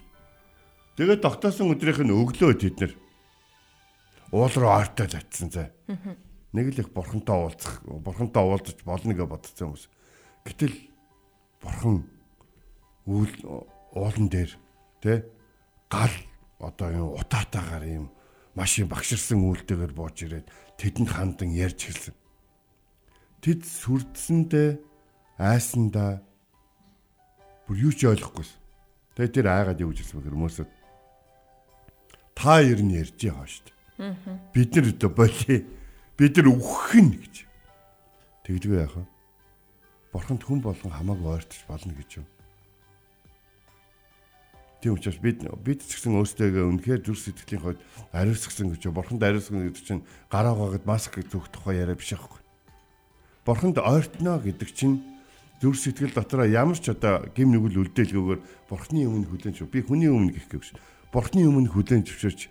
Тэгээд 0.96 1.20
тогтоосон 1.20 1.76
өдрийнх 1.76 2.00
нь 2.08 2.16
өглөө 2.16 2.52
тэд 2.56 2.76
нар 2.80 2.94
уул 4.32 4.56
руу 4.56 4.72
ойртол 4.72 5.12
очсон 5.12 5.52
зэ. 5.52 5.76
Нэг 6.52 6.76
л 6.76 6.82
их 6.84 6.90
бурхантай 6.92 7.36
уулзах, 7.36 7.80
бурхантай 7.88 8.44
уулзаж 8.44 8.78
болно 8.84 9.16
гэж 9.16 9.28
бодсон 9.28 9.72
хүмүүс. 9.72 9.86
Гэтэл 10.44 10.76
бурхан 11.64 12.04
үйл 13.08 13.36
уулан 13.96 14.28
дээр 14.28 14.52
тэ 15.00 15.24
гал 15.88 16.16
одоо 16.60 16.90
юм 16.92 17.08
утаатаагаар 17.16 17.86
юм 17.88 18.06
машин 18.56 18.88
багширсан 18.92 19.40
үйлдэлээр 19.40 19.94
бууж 19.96 20.28
ирээд 20.28 20.48
тэдэнд 20.76 21.10
хандан 21.10 21.56
ярьж 21.56 21.88
хэлсэн. 21.88 22.16
Тэд 23.42 23.64
сүрдсэндээ 23.64 24.70
айсандаа 25.40 26.22
бүр 27.66 27.78
юу 27.90 27.94
ч 27.96 28.06
ойлгохгүйсэн. 28.06 28.60
Тэгээ 29.16 29.36
тэр 29.40 29.48
айгаад 29.48 29.80
хэлсэн 29.80 30.18
бэхэр 30.20 30.36
хүмүүсэд 30.36 30.70
та 32.36 32.62
ер 32.62 32.82
нь 32.84 32.96
ярьж 32.96 33.18
байгаа 33.18 33.48
шүү 33.48 33.66
дээ. 33.66 34.16
Бид 34.54 34.70
нар 34.76 34.88
өдөө 34.92 35.12
боли 35.16 35.56
бид 36.22 36.38
нар 36.38 36.54
үхэх 36.54 37.02
нь 37.02 37.18
гэж. 37.18 37.36
Тэгдэггүй 38.46 38.78
яах 38.78 38.94
вэ? 38.94 39.06
Бурханд 40.14 40.46
хүн 40.46 40.62
болгон 40.62 40.94
хамаагүй 40.94 41.34
ойртож 41.34 41.66
болно 41.66 41.98
гэж 41.98 42.22
юу? 42.22 42.28
Тийм 44.86 44.94
учраас 44.94 45.18
бид 45.18 45.42
бид 45.66 45.82
ч 45.82 45.98
гэсэн 45.98 46.14
өөрсдөө 46.22 46.62
үнэхээр 46.62 47.02
зүрх 47.02 47.26
сэтгэлийн 47.26 47.62
хувьд 47.66 47.82
ариусгсан 48.14 48.70
гэж 48.70 48.94
бурханд 48.94 49.22
ариусгана 49.26 49.66
гэдэг 49.74 49.82
чинь 49.82 50.06
гараа 50.30 50.54
гаагад 50.54 50.86
маск 50.86 51.18
зүгт 51.18 51.58
тухай 51.58 51.82
яриа 51.82 51.98
биш 51.98 52.14
аахгүй. 52.14 52.38
Бурханд 53.42 53.82
ойртно 53.82 54.38
гэдэг 54.46 54.70
чинь 54.78 55.02
зүрх 55.58 55.82
сэтгэл 55.82 56.14
дотроо 56.14 56.46
ямар 56.46 56.78
ч 56.78 56.94
одоо 56.94 57.26
гим 57.34 57.50
нүгэл 57.50 57.82
үлдээлгүйгээр 57.82 58.42
бурхны 58.70 59.10
өмнө 59.10 59.26
хүлэн 59.26 59.58
зөв. 59.58 59.74
Би 59.74 59.82
хүний 59.82 60.10
өмнө 60.10 60.38
гэх 60.38 60.54
гэвч 60.54 60.78
бурхны 61.10 61.50
өмнө 61.50 61.74
хүлэн 61.74 62.06
зөвшөөрч 62.06 62.50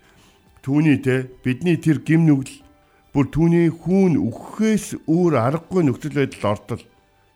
түүний 0.59 0.99
те 1.03 1.31
бидний 1.43 1.75
тэр 1.79 2.03
гим 2.03 2.27
нүгэл 2.27 2.70
бүр 3.11 3.27
түүний 3.27 3.67
хүүн 3.67 4.15
үхэхээс 4.15 5.03
өөр 5.03 5.33
аргагүй 5.35 5.83
нөхцөл 5.83 6.15
байдал 6.15 6.55
ортол 6.55 6.83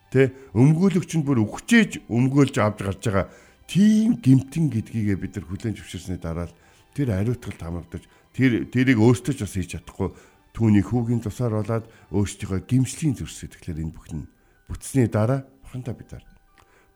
те 0.08 0.32
өмгөөлөгч 0.56 1.10
нь 1.20 1.26
бүр 1.26 1.44
үхчихэж 1.44 2.08
өмгөөлж 2.08 2.56
авч 2.56 2.78
гарч 2.80 3.02
байгаа 3.04 3.26
тийм 3.68 4.16
гимтэн 4.24 4.72
гэдгийгээ 4.72 5.18
бид 5.20 5.36
нар 5.36 5.46
хүлэн 5.46 5.76
зөвшөөрсний 5.76 6.16
дараа 6.16 6.48
л 6.48 6.58
тэр 6.96 7.12
ариутгалд 7.12 7.60
хамрагдаж 7.60 8.04
тэр 8.32 8.64
тэрийг 8.72 8.98
өөртөө 9.04 9.34
ч 9.36 9.40
бас 9.44 9.52
хийж 9.52 9.70
чадахгүй 9.76 10.16
түүний 10.56 10.84
хүүгийн 10.86 11.20
тусаар 11.20 11.60
болоод 11.60 11.84
өөрсдийнхөө 12.08 12.60
гимслийн 12.64 13.12
зүрх 13.12 13.36
сэтгэлээр 13.36 13.84
энэ 13.84 13.92
бүхэн 13.92 14.24
бүтсний 14.72 15.12
дараа 15.12 15.44
бурхантай 15.60 15.92
бид 15.92 16.08
нар 16.16 16.24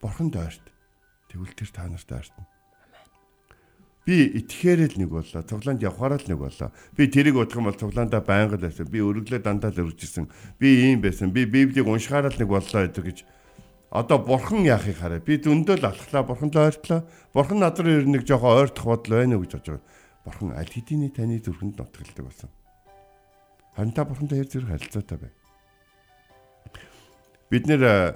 бурханд 0.01 0.35
ойрт 0.41 0.65
тэгвэл 1.29 1.53
тэр 1.53 1.69
та 1.69 1.85
нарт 1.85 2.09
ойртно 2.09 2.49
би 4.07 4.16
итгэхээр 4.40 4.80
л 4.90 4.97
нэг 5.04 5.11
боллоо 5.12 5.42
цуглаанд 5.45 5.85
явхаараа 5.85 6.19
л 6.19 6.28
нэг 6.30 6.38
боллоо 6.40 6.71
би 6.97 7.02
тэрийг 7.07 7.37
удах 7.37 7.59
юм 7.59 7.69
бол 7.69 7.76
цуглаандаа 7.76 8.23
байнга 8.25 8.57
л 8.57 8.64
байсан 8.64 8.88
би 8.88 8.99
өргөлөө 9.04 9.40
дандаа 9.45 9.71
л 9.71 9.85
өргөжсэн 9.87 10.26
би 10.57 10.69
ийм 10.88 11.04
байсан 11.04 11.30
би 11.30 11.45
библийг 11.45 11.87
уншихаараа 11.87 12.33
л 12.33 12.40
нэг 12.40 12.49
боллоо 12.49 12.80
гэдэг 12.88 13.04
гэж 13.04 13.19
одоо 13.90 14.19
бурхан 14.19 14.64
яахыг 14.64 14.97
хараа. 14.97 15.19
Би 15.19 15.37
зөндөл 15.37 15.83
алхлаа, 15.83 16.23
бурхантай 16.23 16.71
ойртлоо. 16.71 17.02
Бурхан 17.35 17.59
над 17.59 17.78
руу 17.80 17.90
ер 17.90 18.07
нэг 18.07 18.23
жоохон 18.23 18.62
ойртох 18.62 18.87
бодол 18.87 19.19
байна 19.19 19.35
уу 19.37 19.42
гэж 19.42 19.52
бодож 19.59 19.66
байгаа. 19.66 19.87
Бурхан 20.25 20.50
аль 20.54 20.71
хэдийн 20.71 21.11
таны 21.11 21.42
зүрхэнд 21.42 21.75
нутгалдаг 21.75 22.25
болсон. 22.25 22.50
Харин 23.75 23.92
та 23.92 24.04
бурхантай 24.07 24.38
хэр 24.38 24.50
зэрэг 24.50 24.71
харилцаатай 24.71 25.19
бай. 25.19 25.33
Бид 27.50 27.66
нэр 27.66 28.14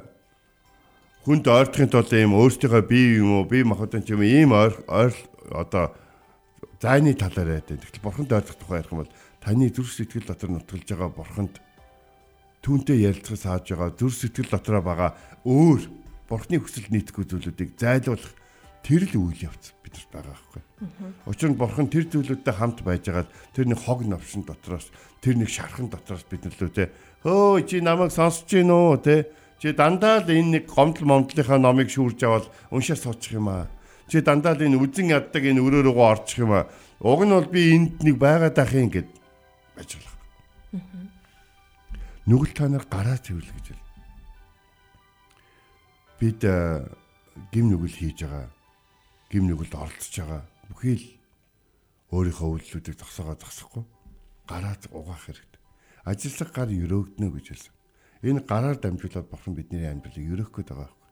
хүнд 1.27 1.43
ойртохын 1.43 1.91
тулд 1.91 2.13
ийм 2.15 2.39
өөртөөхөө 2.39 2.83
бие 2.87 3.19
юм 3.19 3.43
уу, 3.43 3.45
бие 3.51 3.67
махбодын 3.67 4.07
ч 4.07 4.15
юм 4.15 4.23
ийм 4.23 4.55
ойр 4.55 4.79
одоо 5.51 5.93
зайны 6.81 7.15
талаар 7.15 7.61
яриад. 7.61 7.69
Тэгтэл 7.69 8.05
бурханд 8.05 8.33
ойртох 8.33 8.57
тухай 8.57 8.81
ярих 8.81 8.93
юм 8.93 9.05
бол 9.05 9.13
таны 9.41 9.69
зүрх 9.69 9.93
сэтгэл 9.93 10.29
дотор 10.29 10.51
нутгалж 10.51 10.89
байгаа 10.89 11.11
бурханд 11.13 11.55
түүнтэй 12.65 13.05
ярилцахыг 13.05 13.41
сааж 13.41 13.65
байгаа 13.69 13.93
зүрх 13.93 14.17
сэтгэл 14.17 14.49
дотроо 14.49 14.81
байгаа 14.81 15.11
өөр 15.45 15.83
бурхны 16.29 16.57
хүсэл 16.61 16.89
нийтгүй 16.89 17.25
зүйлүүдийг 17.29 17.77
зайлуулах 17.77 18.33
тэр 18.81 19.05
л 19.05 19.17
үйл 19.21 19.41
явц 19.45 19.77
бидэрт 19.85 20.09
байгаа 20.09 20.33
байхгүй. 20.33 20.63
Учир 21.29 21.49
нь 21.53 21.61
бурхан 21.61 21.89
тэр 21.93 22.09
зүйлүүдтэй 22.09 22.55
хамт 22.57 22.81
байж 22.81 23.05
байгаа 23.05 23.29
тэр 23.53 23.69
нэг 23.69 23.81
хог 23.85 24.05
новшин 24.05 24.49
дотроос 24.49 24.89
тэр 25.21 25.37
нэг 25.37 25.49
шархан 25.53 25.93
дотроос 25.93 26.25
бид 26.25 26.49
нөлөө 26.49 26.71
те 26.73 26.89
хөө 27.25 27.65
чи 27.69 27.81
намайг 27.85 28.13
сонсож 28.13 28.49
гин 28.49 28.73
үү 28.73 28.97
те 29.05 29.17
чи 29.61 29.73
дандаа 29.77 30.25
л 30.25 30.29
энэ 30.29 30.61
нэг 30.61 30.65
гомдол 30.69 31.05
момдлынхаа 31.05 31.61
номыг 31.61 31.89
шүүрж 31.93 32.21
аваад 32.25 32.49
уншаа 32.73 32.97
суучих 32.97 33.41
юм 33.41 33.49
аа. 33.49 33.69
Чи 34.09 34.21
дандаа 34.21 34.55
л 34.55 34.67
энэ 34.69 34.77
үзэн 34.77 35.13
яддаг 35.17 35.43
энэ 35.43 35.65
өрөө 35.65 35.89
рүүгөө 35.89 36.07
орчих 36.13 36.45
юм 36.45 36.53
аа. 36.53 36.69
Уг 37.01 37.25
нь 37.25 37.33
бол 37.33 37.49
би 37.49 37.73
энд 37.73 38.05
нэг 38.05 38.17
байгаад 38.21 38.57
ах 38.61 38.73
юм 38.77 38.93
гэд 38.93 39.09
ажиллах. 39.81 40.17
Нүгэл 42.29 42.53
та 42.53 42.69
нар 42.69 42.85
гараа 42.85 43.17
цэвэрлэх 43.17 43.57
гэж 43.57 43.67
байна. 43.73 43.85
Бид 46.21 46.41
гим 47.51 47.67
нүгэл 47.73 47.97
хийж 47.97 48.29
байгаа. 48.29 48.49
Гим 49.33 49.49
нүгэлд 49.49 49.73
оролцож 49.73 50.15
байгаа. 50.21 50.43
Бүхий 50.69 50.97
л 51.01 51.07
өөрийнхөө 52.13 52.49
үйлдэлүүдийг 52.61 52.97
зогсоогоо 53.01 53.37
зогсохгүй 53.41 53.85
гараа 54.49 54.77
угаах 54.93 55.25
хэрэгтэй. 55.25 55.61
Ажиллах 56.05 56.53
гар 56.53 56.69
өрөөгднө 56.69 57.29
гэж 57.33 57.47
хэлсэн. 57.49 57.75
Энэ 58.25 58.41
гараар 58.45 58.77
дамжуулаад 58.81 59.29
бурхан 59.29 59.57
бидний 59.57 59.89
амьдралыг 59.89 60.33
өрөөх 60.33 60.51
гээд 60.53 60.69
байгаа 60.73 60.93
байхгүй. 60.93 61.09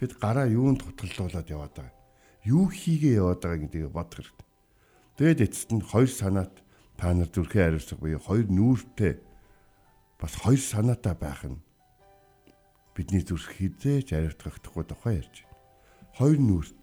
Бид 0.00 0.12
гараа 0.16 0.46
юунд 0.48 0.80
тутгалдуулаад 0.80 1.48
яваад 1.48 1.72
байгаа. 1.76 1.99
Юу 2.44 2.68
хийгээ 2.72 3.20
яваад 3.20 3.40
байгаа 3.44 3.60
гэдгийг 3.64 3.92
бодох 3.92 4.16
хэрэгтэй. 4.20 4.46
Тэгээд 5.20 5.44
эцэст 5.44 5.70
нь 5.76 5.84
хоёр 5.84 6.08
санаат 6.08 6.54
та 6.96 7.12
нар 7.12 7.28
зүрхээ 7.28 7.68
хариуцах 7.68 7.98
буюу 8.00 8.20
хоёр 8.20 8.46
нүүртэй 8.48 9.20
бас 10.16 10.32
хоёр 10.40 10.60
санаатай 10.60 11.14
байх 11.16 11.44
нь 11.44 11.60
бидний 12.96 13.20
зүрх 13.20 13.52
хизээж 13.56 14.16
ариутгахдахгүй 14.16 14.84
тухай 14.88 15.20
ярьж 15.20 15.44
байна. 15.44 15.56
Хоёр 16.16 16.38
нүүрт 16.40 16.80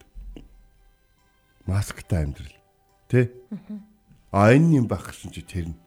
масктай 1.65 2.25
амьдрал 2.25 2.57
тий? 3.09 3.25
А 4.29 4.53
энэ 4.53 4.81
юм 4.81 4.85
байх 4.85 5.09
гэсэн 5.09 5.33
чи 5.33 5.41
тэр 5.41 5.73
нь. 5.73 5.77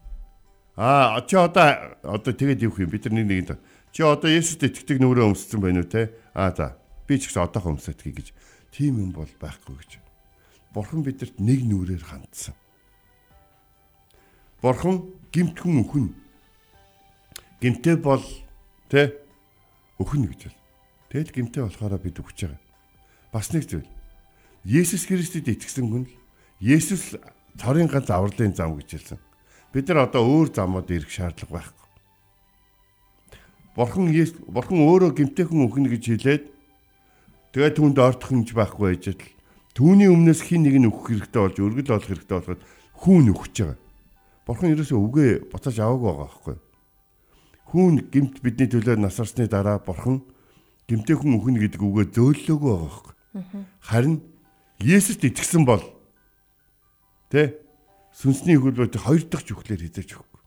А 0.75 1.23
чи 1.23 1.39
одоо 1.39 1.95
одоо 2.03 2.33
тэгээд 2.35 2.67
юу 2.67 2.75
юм 2.75 2.91
бид 2.91 3.07
нар 3.07 3.23
нэг 3.23 3.27
нэгэнд 3.27 3.61
Чи 3.91 4.07
одоо 4.07 4.31
Есүст 4.31 4.63
итгэдэг 4.63 5.03
нүрээ 5.03 5.27
өмссөн 5.27 5.59
байна 5.59 5.83
уу 5.83 5.91
те? 5.91 6.15
Аа 6.31 6.55
за. 6.55 6.79
Би 7.11 7.19
ч 7.19 7.27
гэсэн 7.27 7.43
одоохоо 7.43 7.75
өмсөдгий 7.75 8.15
гэж. 8.15 8.31
Тийм 8.71 9.03
юм 9.03 9.11
бол 9.13 9.31
байхгүй 9.41 9.77
гэж. 9.77 9.99
Бурхан 10.75 11.03
бидэрт 11.03 11.43
нэг 11.43 11.67
нүрээр 11.67 12.05
хандсан. 12.07 12.55
Бурхан 14.63 15.11
гимтхэн 15.35 15.83
өхөн. 15.83 16.15
Гимтэй 17.61 17.97
бол 17.99 18.23
те 18.89 19.19
өхөн 19.99 20.31
гэж 20.31 20.41
бол. 20.47 20.59
Тэгэл 21.11 21.35
гимтэй 21.35 21.63
болохоор 21.67 21.99
бид 21.99 22.23
өгч 22.23 22.39
байгаа. 22.47 22.63
Бас 23.35 23.51
нэг 23.51 23.67
зүйл. 23.67 23.91
Есүс 24.63 25.11
Христэд 25.11 25.51
итгэсэн 25.51 25.91
хүн 25.91 26.07
л 26.07 26.15
Есүс 26.61 27.17
цорын 27.59 27.89
ганц 27.89 28.13
авралын 28.13 28.55
зам 28.55 28.77
гэж 28.79 28.89
хэлсэн. 28.95 29.19
Бид 29.73 29.89
нар 29.89 30.07
одоо 30.07 30.23
өөр 30.23 30.55
замууд 30.55 30.91
ирэх 30.93 31.11
шаардлага 31.11 31.57
байхгүй. 31.57 31.87
Бурхан 33.75 34.07
бурхан 34.51 34.79
өөрөө 34.85 35.11
гимтэйхэн 35.17 35.65
өгнө 35.65 35.89
гэж 35.95 36.05
хэлээд 36.05 36.45
тэгээ 37.53 37.73
түүнд 37.77 37.99
ортох 37.99 38.31
юмж 38.33 38.51
байхгүй 38.55 38.95
байж 38.95 39.05
тал 39.11 39.23
түүний 39.75 40.11
өмнөөс 40.11 40.41
хин 40.47 40.67
нэг 40.67 40.77
нь 40.79 40.89
өгөх 40.91 41.11
хэрэгтэй 41.11 41.41
болж 41.41 41.57
өргөл 41.59 41.95
олох 41.95 42.09
хэрэгтэй 42.11 42.37
болоход 42.37 42.63
хүүн 43.01 43.27
өгч 43.35 43.57
байгаа. 43.65 43.79
Бурхан 44.47 44.73
ерөөсөө 44.75 44.99
үгээ 44.99 45.31
буцааж 45.51 45.77
аваагүй 45.79 46.07
байгаа 46.11 46.27
байхгүй. 46.27 46.57
Хүүн 47.71 47.95
гимт 48.11 48.37
бидний 48.43 48.69
төлөө 48.71 48.97
насарсны 48.99 49.47
дараа 49.47 49.79
бурхан 49.79 50.23
гимтэйхэн 50.91 51.37
өгнө 51.39 51.59
гэдэг 51.65 51.81
үгээ 51.81 52.07
зөөллөөгүй 52.15 52.71
байгаа 52.71 52.89
байхгүй. 52.91 53.15
Харин 53.85 54.17
Есүст 54.81 55.21
итгэсэн 55.21 55.69
бол 55.69 55.85
тэ 57.29 57.61
сүнсний 58.17 58.57
хөлбөт 58.57 58.97
хоёр 58.97 59.23
дахь 59.29 59.45
жүхлээр 59.45 59.85
хизээж 59.87 60.17
өгөхгүй. 60.17 60.41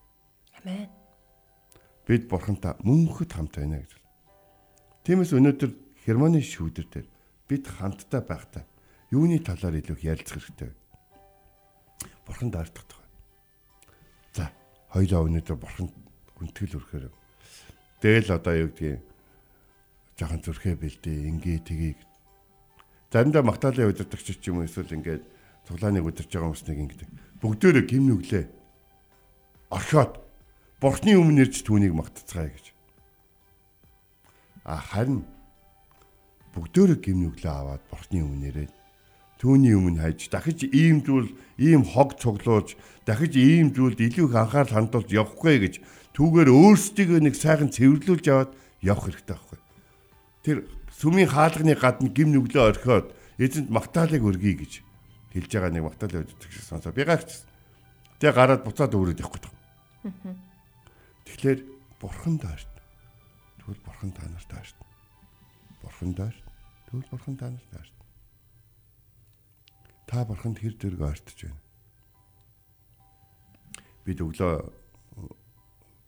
Амен 0.57 0.89
бид 2.07 2.27
бурхантай 2.27 2.75
мөнхөд 2.83 3.31
хамт 3.31 3.55
байна 3.55 3.79
гэж. 3.79 3.93
Тиймээс 5.07 5.31
өнөөдөр 5.37 5.71
Германы 6.03 6.43
шүүдэр 6.43 6.87
дээр 6.91 7.07
бид 7.47 7.63
хамтдаа 7.67 8.21
байхдаа 8.21 8.63
юуны 9.11 9.39
талаар 9.39 9.79
илүү 9.79 9.97
ярилцах 10.03 10.43
хэрэгтэй 10.43 10.67
вэ? 10.67 10.77
Бурханд 12.27 12.55
ардах 12.59 12.83
тухай. 12.83 13.07
За, 14.35 14.51
хоёлоо 14.91 15.27
өнөөдөр 15.31 15.57
бурханд 15.59 15.93
хүндэтгэл 16.35 16.77
өргөхөөр. 16.79 17.05
Тэгэл 18.03 18.35
одоо 18.35 18.53
юу 18.55 18.69
гэдгийг 18.75 18.99
жоохон 20.19 20.41
зүрхээ 20.43 20.75
бэлдээ, 20.75 21.17
ингээ 21.31 21.59
тгийг. 21.63 21.99
Заримдаа 23.11 23.43
магтаалын 23.47 23.91
удирдагч 23.91 24.27
ч 24.27 24.43
юм 24.51 24.59
уу 24.59 24.67
эсвэл 24.67 24.91
ингээд 24.91 25.23
цуглааныг 25.67 26.03
удирж 26.03 26.27
байгаа 26.27 26.51
хүмүүс 26.51 26.65
нэг 26.67 26.79
ингэдэг. 26.83 27.09
Бүгдөө 27.39 27.81
гим 27.87 28.03
нүглээ. 28.11 28.45
Орхиод 29.71 30.19
Бурхны 30.83 31.15
өмнө 31.15 31.47
ирж 31.47 31.63
түүнийг 31.63 31.95
магтцгаая 31.95 32.51
гэж. 32.51 32.65
А 34.67 34.75
харин 34.83 35.23
бүгдөө 36.53 37.01
гимнүглээ 37.01 37.51
аваад 37.51 37.83
Бурхны 37.89 38.21
өмнө 38.23 38.47
ирээд 38.53 38.73
түүний 39.41 39.75
өмнө 39.75 40.01
хайж 40.05 40.29
дахиж 40.29 40.69
ийм 40.69 41.03
зүйл 41.03 41.33
ийм 41.59 41.83
хог 41.83 42.15
цуглуулж 42.21 42.77
дахиж 43.03 43.33
ийм 43.35 43.73
зүйлд 43.75 43.99
илүү 43.99 44.29
их 44.31 44.35
анхаарал 44.37 44.77
хандуулж 44.77 45.09
явахгүй 45.11 45.57
гэж 45.59 45.75
түүгээр 46.15 46.49
өөрсдийгөө 46.53 47.19
нэг 47.25 47.35
сайхан 47.35 47.73
цэвэрлүүлж 47.73 48.25
аваад 48.29 48.51
явах 48.85 49.09
хэрэгтэй 49.09 49.35
байхгүй. 49.35 49.59
Тэр 50.45 50.57
сүмийн 50.93 51.33
хаалганы 51.33 51.75
гадна 51.75 52.09
гим 52.13 52.31
нүглээ 52.31 52.63
орхиод 52.69 53.11
эзэнт 53.41 53.73
магтаалыг 53.73 54.21
өргөе 54.23 54.55
гэж 54.61 54.73
хэлж 55.33 55.51
байгаа 55.51 55.73
нэг 55.73 55.83
магтаалын 55.89 56.23
өдөртөг 56.23 56.51
шиг 56.53 56.63
сонсоо. 56.63 56.93
Би 56.93 57.03
гайхчихсан. 57.03 57.49
Тэгээ 58.21 58.37
гараад 58.37 58.61
буцаад 58.63 58.93
өөрөд 58.93 59.19
явах 59.19 59.41
гэдэг. 59.41 59.51
Аа 60.05 60.53
Тэгэхээр 61.33 61.59
бурхан 61.99 62.37
даарт. 62.37 62.69
Тэгвэл 63.59 63.81
бурхан 63.85 64.11
та 64.11 64.27
нарт 64.27 64.49
даарт. 64.51 64.77
Бурхан 65.81 66.13
даарт. 66.13 66.42
Тэгвэл 66.93 67.10
бурхан 67.10 67.38
та 67.41 67.49
нарт 67.49 67.69
даарт. 67.73 67.95
Та 70.06 70.21
бурханд 70.29 70.62
хэр 70.62 70.77
зэрэг 70.77 71.01
ойртож 71.01 71.39
байна. 71.41 71.58
Бид 74.06 74.21
өглөө 74.21 74.53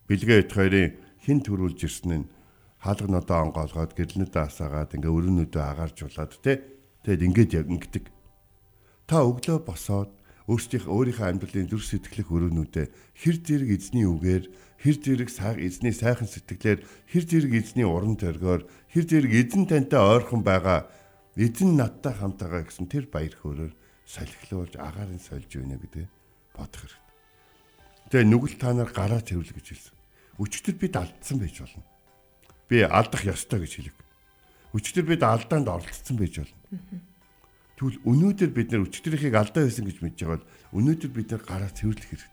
бэлгээ 0.06 0.46
хоёрын 0.46 0.94
хин 1.26 1.42
төрүүлж 1.42 1.82
ирсэн 1.82 2.22
нь 2.22 2.30
хаалгануудаа 2.78 3.50
онгоолгоод 3.50 3.98
гэрлэнүүдээ 3.98 4.44
асаагаад 4.46 4.94
ингээ 4.94 5.10
өрөөнүүдөө 5.10 5.64
агааржуулаад 5.74 6.32
тэ 6.38 6.62
тэгэд 7.02 7.26
ингээд 7.34 7.50
яг 7.58 7.66
ингэдэг. 7.66 8.04
Та 9.10 9.26
өглөө 9.26 9.58
босоод 9.66 10.14
өөрсдийнх 10.46 10.86
өөрийнхөө 10.86 11.26
амьдралын 11.26 11.66
зүрх 11.66 11.86
сэтгэлэх 11.90 12.30
өрөөнүүдээ 12.30 12.86
хэр 13.18 13.36
зэрэг 13.42 13.70
эзний 13.74 14.06
үгээр 14.06 14.44
хэр 14.78 14.96
зэрэг 15.02 15.30
эзний 15.58 15.90
сайхан 15.90 16.30
сэтгэлээр 16.30 16.80
хэр 17.10 17.24
зэрэг 17.26 17.52
эзний 17.58 17.86
уран 17.86 18.14
зоригоор 18.14 18.62
хэр 18.94 19.04
зэрэг 19.10 19.32
эзэн 19.34 19.66
тантай 19.66 19.98
ойрхон 19.98 20.46
байгаа 20.46 20.86
эзэн 21.34 21.74
надтай 21.74 22.14
хамт 22.14 22.38
байгаа 22.38 22.62
гэсэн 22.62 22.86
тэр 22.86 23.10
баяр 23.10 23.34
хөөрөөр 23.34 23.74
салхилуулж 24.06 24.78
агаарын 24.78 25.18
сольж 25.18 25.50
өгнө 25.50 25.82
гэдэг 25.82 26.06
бодох 26.54 26.80
хэрэгтэй. 26.86 27.02
Тэгээ 28.14 28.30
нүгэл 28.30 28.56
та 28.62 28.70
нар 28.70 28.90
гараа 28.94 29.18
цэвэрлэ 29.18 29.58
гэж 29.58 29.66
хэлсэн. 29.66 29.96
Өчтөр 30.38 30.76
бид 30.78 30.94
алдсан 30.94 31.36
байж 31.42 31.58
болно. 31.58 31.82
Би 32.70 32.86
алдах 32.86 33.26
ёстой 33.26 33.66
гэж 33.66 33.72
хэлэг. 33.82 33.96
Өчтөр 34.78 35.04
бид 35.10 35.22
алдаанд 35.26 35.66
оролцсон 35.66 36.16
байж 36.16 36.38
болно. 36.38 36.54
Тэгвэл 37.76 38.00
өнөөдөр 38.08 38.50
бид 38.56 38.68
нар 38.72 38.88
өчтөрийнхийг 38.88 39.36
алдаа 39.36 39.68
байсан 39.68 39.84
гэж 39.84 39.98
мэдж 40.00 40.18
байгаа 40.24 40.40
бол 40.40 40.48
өнөөдөр 40.80 41.10
бид 41.12 41.28
нар 41.28 41.42
гараа 41.44 41.70
цэвэрлэх 41.76 42.08
хэрэгтэй. 42.08 42.32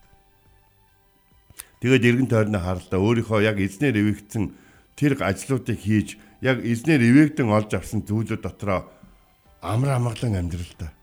Тэгээд 1.84 2.08
эргэн 2.08 2.29
тойрны 2.32 2.60
харалтаа 2.63 2.99
өөрийнхөө 3.03 3.43
яг 3.43 3.60
эзнэр 3.60 3.99
эвэгдсэн 3.99 4.56
тэр 4.95 5.19
ажлуудыг 5.19 5.79
хийж 5.84 6.15
яг 6.39 6.63
эзнэр 6.63 7.03
эвэгдэн 7.03 7.51
олж 7.51 7.75
авсан 7.75 8.08
зүйлүүд 8.08 8.39
дотроо 8.39 8.88
амар 9.60 9.99
амгалан 9.99 10.39
амьдралдаа. 10.39 10.95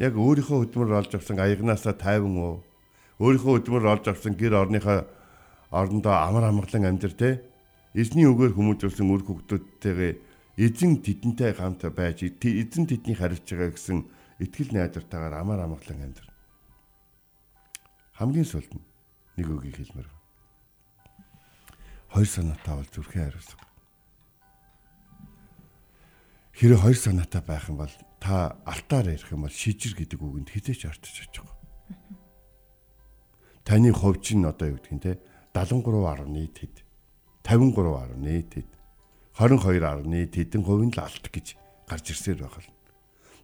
Яг 0.00 0.16
өөрийнхөө 0.16 0.64
хөдөлмөр 0.64 0.96
олж 1.04 1.12
авсан 1.20 1.36
аягнаасаа 1.36 1.92
тайван 1.92 2.36
уу 2.40 2.64
өөрийнхөө 3.20 3.52
хөдөлмөр 3.60 3.92
олж 3.92 4.04
авсан 4.08 4.32
гэр 4.40 4.56
орныхоо 4.56 5.04
орондоо 5.68 6.16
амар 6.16 6.48
амгалан 6.48 6.84
амьдр 6.88 7.12
те 7.12 7.40
эзний 7.96 8.28
үгээр 8.28 8.56
хүмүүжүүлсэн 8.56 9.08
үр 9.08 9.22
хөвгтүүдтэйгээ 9.24 10.12
эзэн 10.56 11.04
тэдэнтэй 11.04 11.52
хамт 11.52 11.84
байж 11.92 12.24
эзэн 12.24 12.84
тэднийг 12.88 13.20
хариуцж 13.20 13.48
байгаа 13.48 13.72
гэсэн 13.76 13.98
итгэл 14.40 14.72
найдвартайгаар 14.72 15.34
амар 15.36 15.60
амгалан 15.64 16.00
амьдр. 16.12 16.26
Хамгийн 18.16 18.48
сүүлд 18.48 18.72
нь 18.72 18.84
нэг 19.36 19.48
үгийг 19.52 19.76
хэлмээр. 19.76 20.08
Хоёр 22.12 22.28
санаатай 22.28 22.74
бол 22.76 22.88
зүрхээ 22.88 23.24
хариуцах. 23.28 23.66
хэрэв 26.56 26.80
хоёр 26.80 26.96
санаатай 26.96 27.42
байх 27.44 27.68
юм 27.68 27.76
бол 27.84 27.92
та 28.16 28.56
алтаар 28.64 29.12
ярих 29.12 29.28
юм 29.28 29.44
бол 29.44 29.52
шижир 29.52 29.92
гэдэг 29.92 30.16
үгэнд 30.16 30.48
хизээч 30.48 30.88
ортож 30.88 31.16
очих. 31.20 31.44
Таны 33.60 33.92
хувь 33.92 34.24
чинь 34.24 34.48
одоо 34.48 34.72
юу 34.72 34.80
гэдэг 34.80 34.92
юм 34.96 35.00
те 35.04 35.20
73.1 35.52 36.48
тэд 36.56 36.74
53.1 37.44 38.48
тэд 38.48 38.68
22.1 39.36 40.32
тэдэн 40.32 40.62
хувийн 40.64 40.92
л 40.96 41.00
алт 41.04 41.28
гэж 41.28 41.60
гарч 41.84 42.06
ирсээр 42.16 42.40
байх 42.40 42.56
л. 42.56 42.72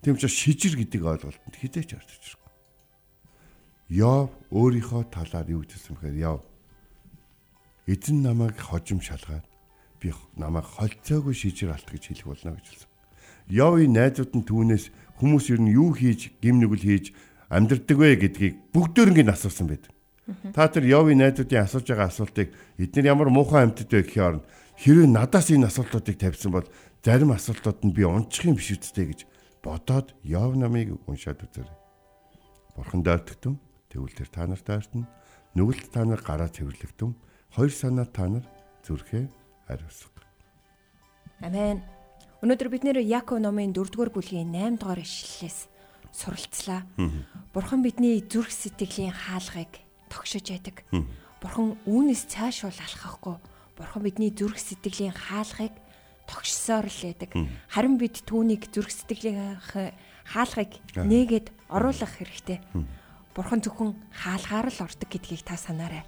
Тийм 0.00 0.16
учраас 0.16 0.32
шижир 0.32 0.80
гэдэг 0.80 1.04
ойлголтод 1.04 1.52
хизээч 1.52 2.00
ортож 2.00 2.22
ирэх. 2.32 2.40
Яв 3.92 4.32
өөрийнхөө 4.48 5.12
талаар 5.12 5.52
юу 5.52 5.68
гэсэн 5.68 6.00
бэхээр 6.00 6.16
яв 6.16 6.40
эзэн 7.84 8.24
намайг 8.24 8.56
хожим 8.56 9.04
шалгаад 9.04 9.44
би 10.00 10.16
намайг 10.32 10.64
холцоогүй 10.64 11.36
шижир 11.36 11.76
алт 11.76 11.84
гэж 11.84 12.08
хэлэх 12.08 12.24
болно 12.24 12.56
гэж 12.56 12.66
хэлсэн. 12.72 12.90
Явын 13.52 13.92
найзууд 13.92 14.32
нь 14.32 14.48
түүнээс 14.48 14.84
хүмүүс 15.20 15.44
ер 15.52 15.60
нь 15.60 15.76
юу 15.76 15.92
хийж 15.92 16.32
гимнүгэл 16.40 16.88
хийж 16.88 17.06
амьдрдаг 17.52 17.98
вэ 18.00 18.16
гэдгийг 18.16 18.54
бүгдөө 18.72 19.12
ингэ 19.12 19.28
асуусан 19.28 19.68
байдаг. 19.68 19.92
Та 20.56 20.72
тэр 20.72 20.88
Явын 20.88 21.20
найзуудын 21.20 21.66
асууж 21.66 21.84
байгаа 21.84 22.08
асуултыг 22.08 22.48
эдгээр 22.80 23.10
ямар 23.12 23.28
муухай 23.28 23.66
амьтад 23.66 23.90
вэ 23.92 24.06
гэхээр 24.06 24.40
хэрвээ 24.78 25.08
надаас 25.08 25.50
энэ 25.50 25.68
асуултуудыг 25.68 26.16
тавьсан 26.16 26.52
бол 26.52 26.68
зарим 27.04 27.32
асуултууд 27.34 27.84
нь 27.84 27.92
би 27.92 28.06
унчих 28.06 28.46
юм 28.46 28.56
биш 28.56 28.72
үсттэй 28.72 29.12
гэж 29.12 29.20
бодоод 29.62 30.14
Яв 30.22 30.54
намыг 30.56 30.96
уншаад 31.06 31.42
үзээрэй. 31.42 31.78
Бурхан 32.76 33.02
дайртагтун 33.02 33.60
тэгвэл 33.92 34.16
тэр 34.16 34.28
та 34.32 34.46
нарт 34.46 34.64
дайртна. 34.64 35.06
Нүгэлт 35.54 35.92
та 35.92 36.04
нар 36.04 36.24
гараа 36.24 36.48
цэвэрлэгтэн. 36.48 37.12
Хоёр 37.52 37.72
санаа 37.72 38.08
та 38.08 38.26
нар 38.28 38.44
зүрхээ 38.88 39.28
ариусга. 39.68 40.24
Амен. 41.44 41.84
Өнөөдөр 42.42 42.68
бид 42.72 42.82
нэр 42.82 42.98
Яков 43.04 43.38
номын 43.38 43.70
4-р 43.70 44.10
бүлгийн 44.10 44.50
8-р 44.50 44.98
ишлэлээс 44.98 45.68
суралцлаа. 46.10 46.82
Бурхан 47.54 47.84
бидний 47.84 48.18
зүрх 48.18 48.50
сэтгэлийн 48.50 49.14
хаалгыг 49.14 49.78
тогшиж 50.10 50.50
яадаг. 50.50 50.82
Бурхан 51.38 51.78
үүнээс 51.86 52.26
цаашуул 52.26 52.74
алхахгүй. 52.74 53.36
Бурхан 53.76 54.02
бидний 54.04 54.30
зүрх 54.32 54.58
сэтгэлийн 54.60 55.16
хаалгыг 55.16 55.72
тогшсоор 56.28 56.86
л 56.86 57.00
яадаг. 57.08 57.30
Харин 57.72 57.96
бид 57.96 58.22
түүнийг 58.24 58.68
зүрх 58.72 58.92
сэтгэлийн 58.92 59.58
хаалгыг 60.28 60.78
нээгээд 60.96 61.48
оруулах 61.72 62.12
хэрэгтэй. 62.20 62.60
Бурхан 63.32 63.64
зөвхөн 63.64 63.96
хаалгаар 64.12 64.68
л 64.68 64.84
ордог 64.84 65.08
гэдгийг 65.08 65.42
та 65.44 65.56
санаарай. 65.56 66.04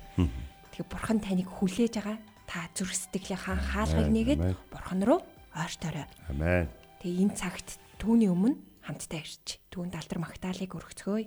Тэгээ 0.77 0.88
бурхан 0.92 1.18
таныг 1.24 1.48
хүлээж 1.48 1.98
байгаа. 1.98 2.18
Та 2.44 2.68
зүрх 2.77 2.92
сэтгэлийн 2.92 3.40
хаалгыг 3.40 4.09
нээгээд 4.12 4.40
бурхан 4.68 5.00
руу 5.03 5.20
ойртоорой. 5.57 6.05
Амен. 6.29 6.68
Тэгээ 7.00 7.22
энэ 7.24 7.37
цагт 7.38 7.81
түүний 7.96 8.29
өмнө 8.29 8.61
хамтдаа 8.85 9.24
ирж 9.24 9.61
түүнд 9.72 9.96
алдар 9.96 10.18
магтаалыг 10.20 10.77
өргөцгөөе. 10.77 11.24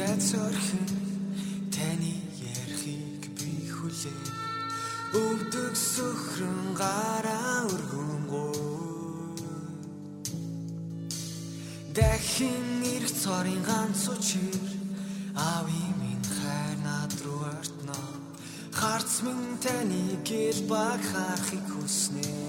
Дэргэд 0.00 0.16
ацорхон 0.16 0.88
таны 1.74 2.14
ярихыг 2.56 3.22
би 3.36 3.68
хүлээ. 3.68 4.24
Өвдөг 5.20 5.74
сөхрөн 5.76 6.60
гараа 6.80 7.68
өргөнгөө 7.68 8.54
Дахин 11.96 12.80
ирэх 12.94 13.12
цорын 13.22 13.62
ганц 13.68 14.02
учир 14.14 14.64
ави 15.36 15.82
минь 16.00 16.28
хайр 16.36 16.76
над 16.86 17.12
руу 17.24 17.44
артна 17.60 18.00
Харц 18.72 19.20
минь 19.24 19.58
таны 19.64 20.02
гэл 20.24 20.60
баг 20.72 21.00
харахыг 21.12 21.66
хүснэ 21.74 22.39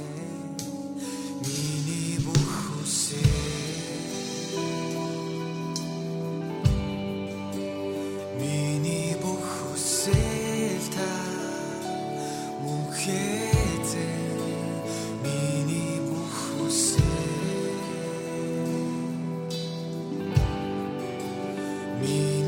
Миний 22.01 22.40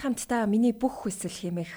Бид 0.00 0.16
хамтдаа 0.16 0.48
миний 0.48 0.72
бүх 0.72 1.04
хүсэл 1.04 1.28
хэмэх 1.28 1.68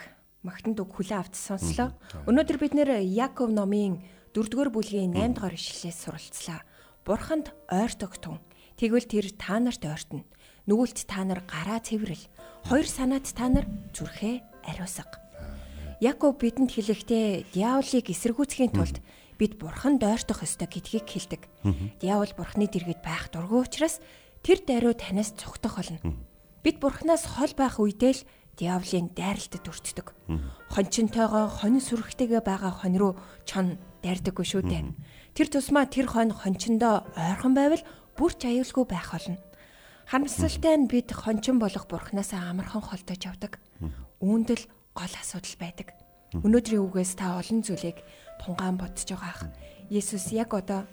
магтанд 0.48 0.80
үг 0.80 0.96
хүлээ 0.96 1.28
авч 1.28 1.36
сонслоо. 1.36 1.92
Өнөөдөр 2.24 2.56
бид 2.56 2.72
нэр 2.72 3.04
Яков 3.04 3.52
номын 3.52 4.00
4-р 4.32 4.72
бүлгийн 4.72 5.12
8 5.12 5.36
дугаар 5.36 5.60
ишлэлээс 5.60 6.08
суралцлаа. 6.08 6.64
Бурханд 7.04 7.52
ойртогтун. 7.68 8.40
Тэгвэл 8.80 9.12
тэр 9.12 9.28
та 9.36 9.60
нарт 9.60 9.84
ойртно. 9.84 10.24
Нүгэлт 10.72 11.04
та 11.04 11.28
нар 11.28 11.44
гараа 11.44 11.84
цэвэрэл. 11.84 12.32
Хоёр 12.72 12.88
санаат 12.88 13.28
та 13.28 13.52
нар 13.52 13.68
зүрхээ 13.92 14.72
ариусга. 14.72 15.20
Яков 16.00 16.40
бидэнд 16.40 16.72
хэлэхдээ 16.72 17.52
диаволыг 17.52 18.08
эсэргүүцхийн 18.08 18.72
тулд 18.72 19.04
бид 19.36 19.60
бурханд 19.60 20.00
ойртох 20.00 20.48
ёстой 20.48 20.72
гэдгийг 20.72 21.12
хэлдэг. 21.12 21.44
Диавол 22.00 22.32
бурхны 22.40 22.72
дэргэд 22.72 23.04
байх 23.04 23.28
дургүй 23.36 23.68
учраас 23.68 24.00
тэр 24.48 24.64
даруй 24.64 24.96
танаас 24.96 25.36
цогтох 25.36 25.76
болно. 25.76 26.00
Бид 26.64 26.80
бурхнаас 26.80 27.28
хол 27.28 27.52
байх 27.60 27.76
үедээ 27.76 28.14
л 28.16 28.22
диаволын 28.56 29.12
дайралтад 29.12 29.68
өртдөг. 29.68 30.16
Хончинтойгоо 30.72 31.52
хонь 31.52 31.84
сүрхтэйгээ 31.84 32.40
байгаа 32.40 32.72
хонь 32.72 32.96
руу 32.96 33.20
чон 33.44 33.76
дайрдаггүй 34.00 34.48
шүү 34.48 34.64
дээ. 34.72 34.96
Тэр 35.36 35.48
тусмаа 35.52 35.92
тэр 35.92 36.08
хонь 36.08 36.32
хончиндоо 36.32 37.04
ойрхон 37.20 37.52
байвал 37.52 37.84
бүрч 38.16 38.48
аюулгүй 38.48 38.86
байх 38.88 39.12
болно. 39.12 39.44
Харамсалтай 40.08 40.80
нь 40.80 40.88
бид 40.88 41.12
хончин 41.12 41.60
болох 41.60 41.84
бурхнасаа 41.84 42.48
амархан 42.48 42.80
холдож 42.80 43.20
явдаг. 43.20 43.60
Үүнд 44.24 44.50
л 44.56 44.64
гол 44.96 45.14
асуудал 45.20 45.60
байдаг. 45.60 45.92
Өнөөдрийн 46.32 46.80
үгээс 46.80 47.20
та 47.20 47.44
олон 47.44 47.60
зүйлийг 47.60 48.00
тунгаан 48.40 48.80
бодож 48.80 49.04
байгаа 49.04 49.32
ах. 49.36 49.44
Есүс 49.92 50.32
яг 50.32 50.56
одоо 50.56 50.88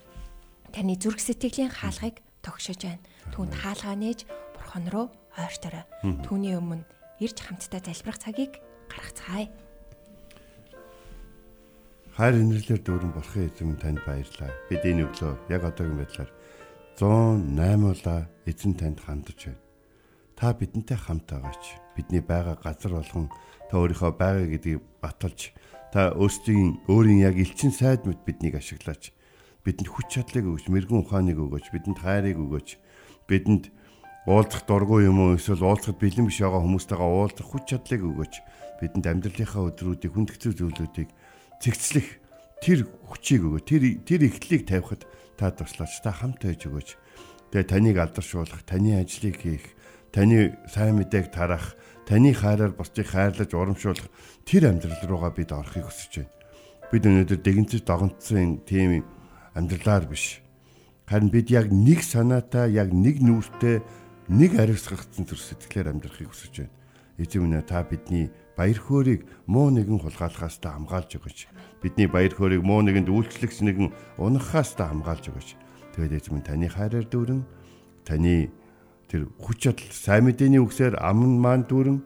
таны 0.75 0.99
зүрх 0.99 1.23
сэтгэлийн 1.23 1.71
хаалгыг 1.71 2.19
тогшож 2.43 2.83
байна. 2.83 3.03
Түүнд 3.31 3.55
хаалгаа 3.55 3.95
нээж 3.95 4.27
бурхан 4.59 4.91
руу 4.91 5.09
ойрторой. 5.39 5.85
Түүний 6.27 6.57
өмнө 6.57 6.87
ирж 7.21 7.39
хамтдаа 7.45 7.85
залбирах 7.85 8.19
цагийг 8.19 8.59
гаргацгаая. 8.89 9.49
Хайр 12.17 12.35
инэрлэр 12.43 12.81
дүүрэн 12.83 13.13
болохын 13.15 13.49
эзэм 13.49 13.77
танд 13.79 14.03
баярлалаа. 14.03 14.51
Бид 14.67 14.83
энэ 14.83 15.07
өглөө 15.07 15.33
яг 15.53 15.63
одоогийн 15.65 16.01
байдлаар 16.01 16.31
108 16.99 17.87
удаа 17.87 18.21
эзэн 18.45 18.75
танд 18.75 18.99
хандаж 19.01 19.39
байна. 19.47 19.63
Та 20.37 20.53
бидэнтэй 20.53 20.99
хамт 20.99 21.29
байгаач. 21.31 21.65
Бидний 21.97 22.21
байгаа 22.21 22.57
газар 22.59 22.99
болгон 22.99 23.31
та 23.71 23.79
өөрийнхөө 23.79 24.13
байгаа 24.17 24.47
гэдгийг 24.49 24.83
баталж 25.01 25.53
та 25.93 26.15
өөрсдийн 26.15 26.87
өөрийн 26.87 27.21
яг 27.27 27.37
элчин 27.37 27.75
сайд 27.75 28.07
мэд 28.07 28.23
биднийг 28.25 28.55
ашиглаач. 28.55 29.11
Бидэнд 29.67 29.91
хүч 29.91 30.07
чадлыг 30.09 30.47
өгөөч, 30.47 30.67
мэрэгэн 30.71 31.03
ухааныг 31.03 31.37
өгөөч, 31.37 31.67
бидэнд 31.75 31.99
хайрыг 32.01 32.39
өгөөч. 32.39 32.69
Бидэнд 33.29 33.65
уулзах 34.29 34.69
дургүй 34.69 35.09
юм 35.09 35.19
уу 35.21 35.37
эсвэл 35.41 35.65
уулзахад 35.65 35.97
бэлэн 35.97 36.29
биш 36.29 36.45
байгаа 36.45 36.61
хүмүүстэйгээ 36.61 37.09
уулзах 37.09 37.47
хүч 37.49 37.65
чадлыг 37.73 38.03
өгөөч. 38.05 38.35
Бидэнд 38.81 39.07
амьдралынхаа 39.09 39.63
өдрүүдийг 39.73 40.13
хүндгцүү 40.13 40.53
зүйлүүдийг 40.61 41.09
цэгцлэх 41.61 42.09
тэр 42.61 42.85
хүчийг 42.85 43.43
өгөө. 43.49 43.63
Тэр 43.65 43.83
тэр 44.05 44.21
ихтлийг 44.29 44.69
тавихад 44.69 45.09
та 45.41 45.49
туслаач 45.49 46.05
та 46.05 46.13
хамт 46.13 46.45
байж 46.45 46.69
өгөөч. 46.69 46.91
Тэгээ 47.51 47.67
таныг 47.67 47.97
алдаршуулах, 47.97 48.63
таны 48.69 49.01
ажлыг 49.01 49.41
хийх, 49.41 49.65
таны 50.13 50.61
сайн 50.69 51.01
мэдээг 51.01 51.33
тарах, 51.33 51.75
таны 52.05 52.37
хайраар 52.37 52.77
бусдыг 52.77 53.09
хайрлаж 53.09 53.51
урамшуулах 53.51 54.07
тэр 54.45 54.69
амьдрал 54.71 55.03
руугаа 55.09 55.33
бид 55.33 55.51
орохыг 55.51 55.89
хүсэж 55.89 56.13
байна. 56.23 56.33
Бид 56.93 57.03
өнөөдөр 57.09 57.41
дэгэнцэж 57.41 57.83
догонцсон 57.89 58.63
тийм 58.69 59.03
амьдралаар 59.57 60.07
биш. 60.07 60.45
Харин 61.11 61.31
бид 61.31 61.51
яг 61.51 61.75
нэг 61.75 62.07
санаатай, 62.07 62.71
яг 62.79 62.95
нэг 62.95 63.19
нүүртэй, 63.19 63.83
нэг 64.31 64.55
ариусгагдсан 64.63 65.27
төр 65.27 65.43
сэтгэлээр 65.43 65.91
амьдрахыг 65.91 66.31
хүсэж 66.31 66.55
байна. 66.63 66.75
Эзэн 67.19 67.43
минь 67.43 67.59
та 67.67 67.83
бидний 67.83 68.31
баяр 68.55 68.79
хөөргийг 68.79 69.27
муу 69.51 69.75
нэгэн 69.75 69.99
хулгайлахаас 69.99 70.63
та 70.63 70.79
хамгаалж 70.79 71.19
өгөөч. 71.19 71.39
Бидний 71.83 72.07
баяр 72.07 72.31
хөөргийг 72.31 72.63
муу 72.63 72.79
нэгэнд 72.87 73.11
үйлчлэгч 73.11 73.59
нэгэн 73.67 73.91
унахаас 74.23 74.79
та 74.79 74.87
хамгаалж 74.87 75.35
өгөөч. 75.35 75.51
Тэгээд 75.99 76.31
эзэн 76.31 76.47
таны 76.47 76.71
хайраар 76.71 77.11
дүүрэн 77.11 77.43
таны 78.07 78.55
тэр 79.11 79.27
хүч 79.35 79.67
чадал 79.67 79.91
сайн 79.91 80.31
мэдээний 80.31 80.63
үгсээр 80.63 80.95
амн 81.03 81.35
маань 81.43 81.67
дүүрэн 81.67 81.99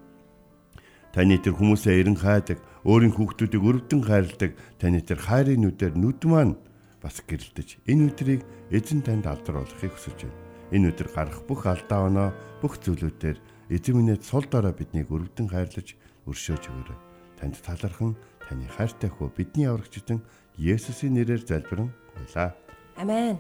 таны 1.13 1.37
тэр 1.45 1.61
хүмүүсээ 1.61 2.09
эрен 2.09 2.17
хайдаг, 2.17 2.59
өөрийн 2.89 3.13
хүүхдүүдийг 3.13 3.61
өрөвдөн 3.61 4.01
хайрладаг 4.01 4.57
таны 4.81 5.05
тэр 5.05 5.21
хайрын 5.21 5.61
нүдээр 5.61 5.93
нүд 5.93 6.25
маань 6.25 6.57
бас 7.05 7.21
гэрэлтэж 7.21 7.85
энэ 7.85 8.09
өдрийг 8.09 8.43
эзэн 8.73 9.05
танд 9.05 9.29
алдаруулахыг 9.29 9.93
хүсэж 9.93 10.25
байна. 10.25 10.44
Энэ 10.73 10.95
өдөр 10.95 11.09
гарах 11.13 11.45
бүх 11.45 11.69
алдаа 11.69 12.09
оноо 12.09 12.29
бүх 12.65 12.81
зүйлүүдээр 12.81 13.39
эзэн 13.69 13.95
минь 14.01 14.17
сул 14.25 14.47
дорой 14.49 14.73
биднийг 14.73 15.13
өрөвдөн 15.13 15.53
хайрлаж 15.53 15.93
өршөөж 16.25 16.65
өгөөрэй. 16.73 16.99
Танд 17.37 17.61
талархан 17.61 18.17
таны 18.49 18.65
хайртай 18.73 19.11
хөө 19.13 19.29
бидний 19.37 19.69
аврагчтан 19.69 20.25
Есүсийн 20.57 21.19
нэрээр 21.19 21.45
залбирэн 21.45 21.91
байлаа. 22.17 22.55
Амен. 22.97 23.37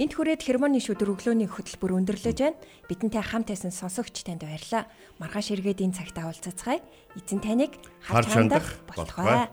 Энт 0.00 0.16
хүрээд 0.16 0.40
хермоны 0.40 0.80
шүдэр 0.80 1.12
өглөөний 1.12 1.44
хөтөлбөр 1.44 2.00
өндөрлөж 2.00 2.38
байна. 2.40 2.56
Бидэнтэй 2.88 3.20
хамт 3.20 3.52
байсан 3.52 3.68
сонсогч 3.68 4.24
танд 4.24 4.40
баярлалаа. 4.48 4.88
Маргааш 5.20 5.52
эргээд 5.52 5.84
энэ 5.84 6.00
цагт 6.00 6.16
уулзацгаая. 6.16 6.80
Эзэн 7.20 7.44
таныг 7.44 7.76
харж 8.00 8.32
хандах 8.32 8.64
болтугай. 8.88 9.52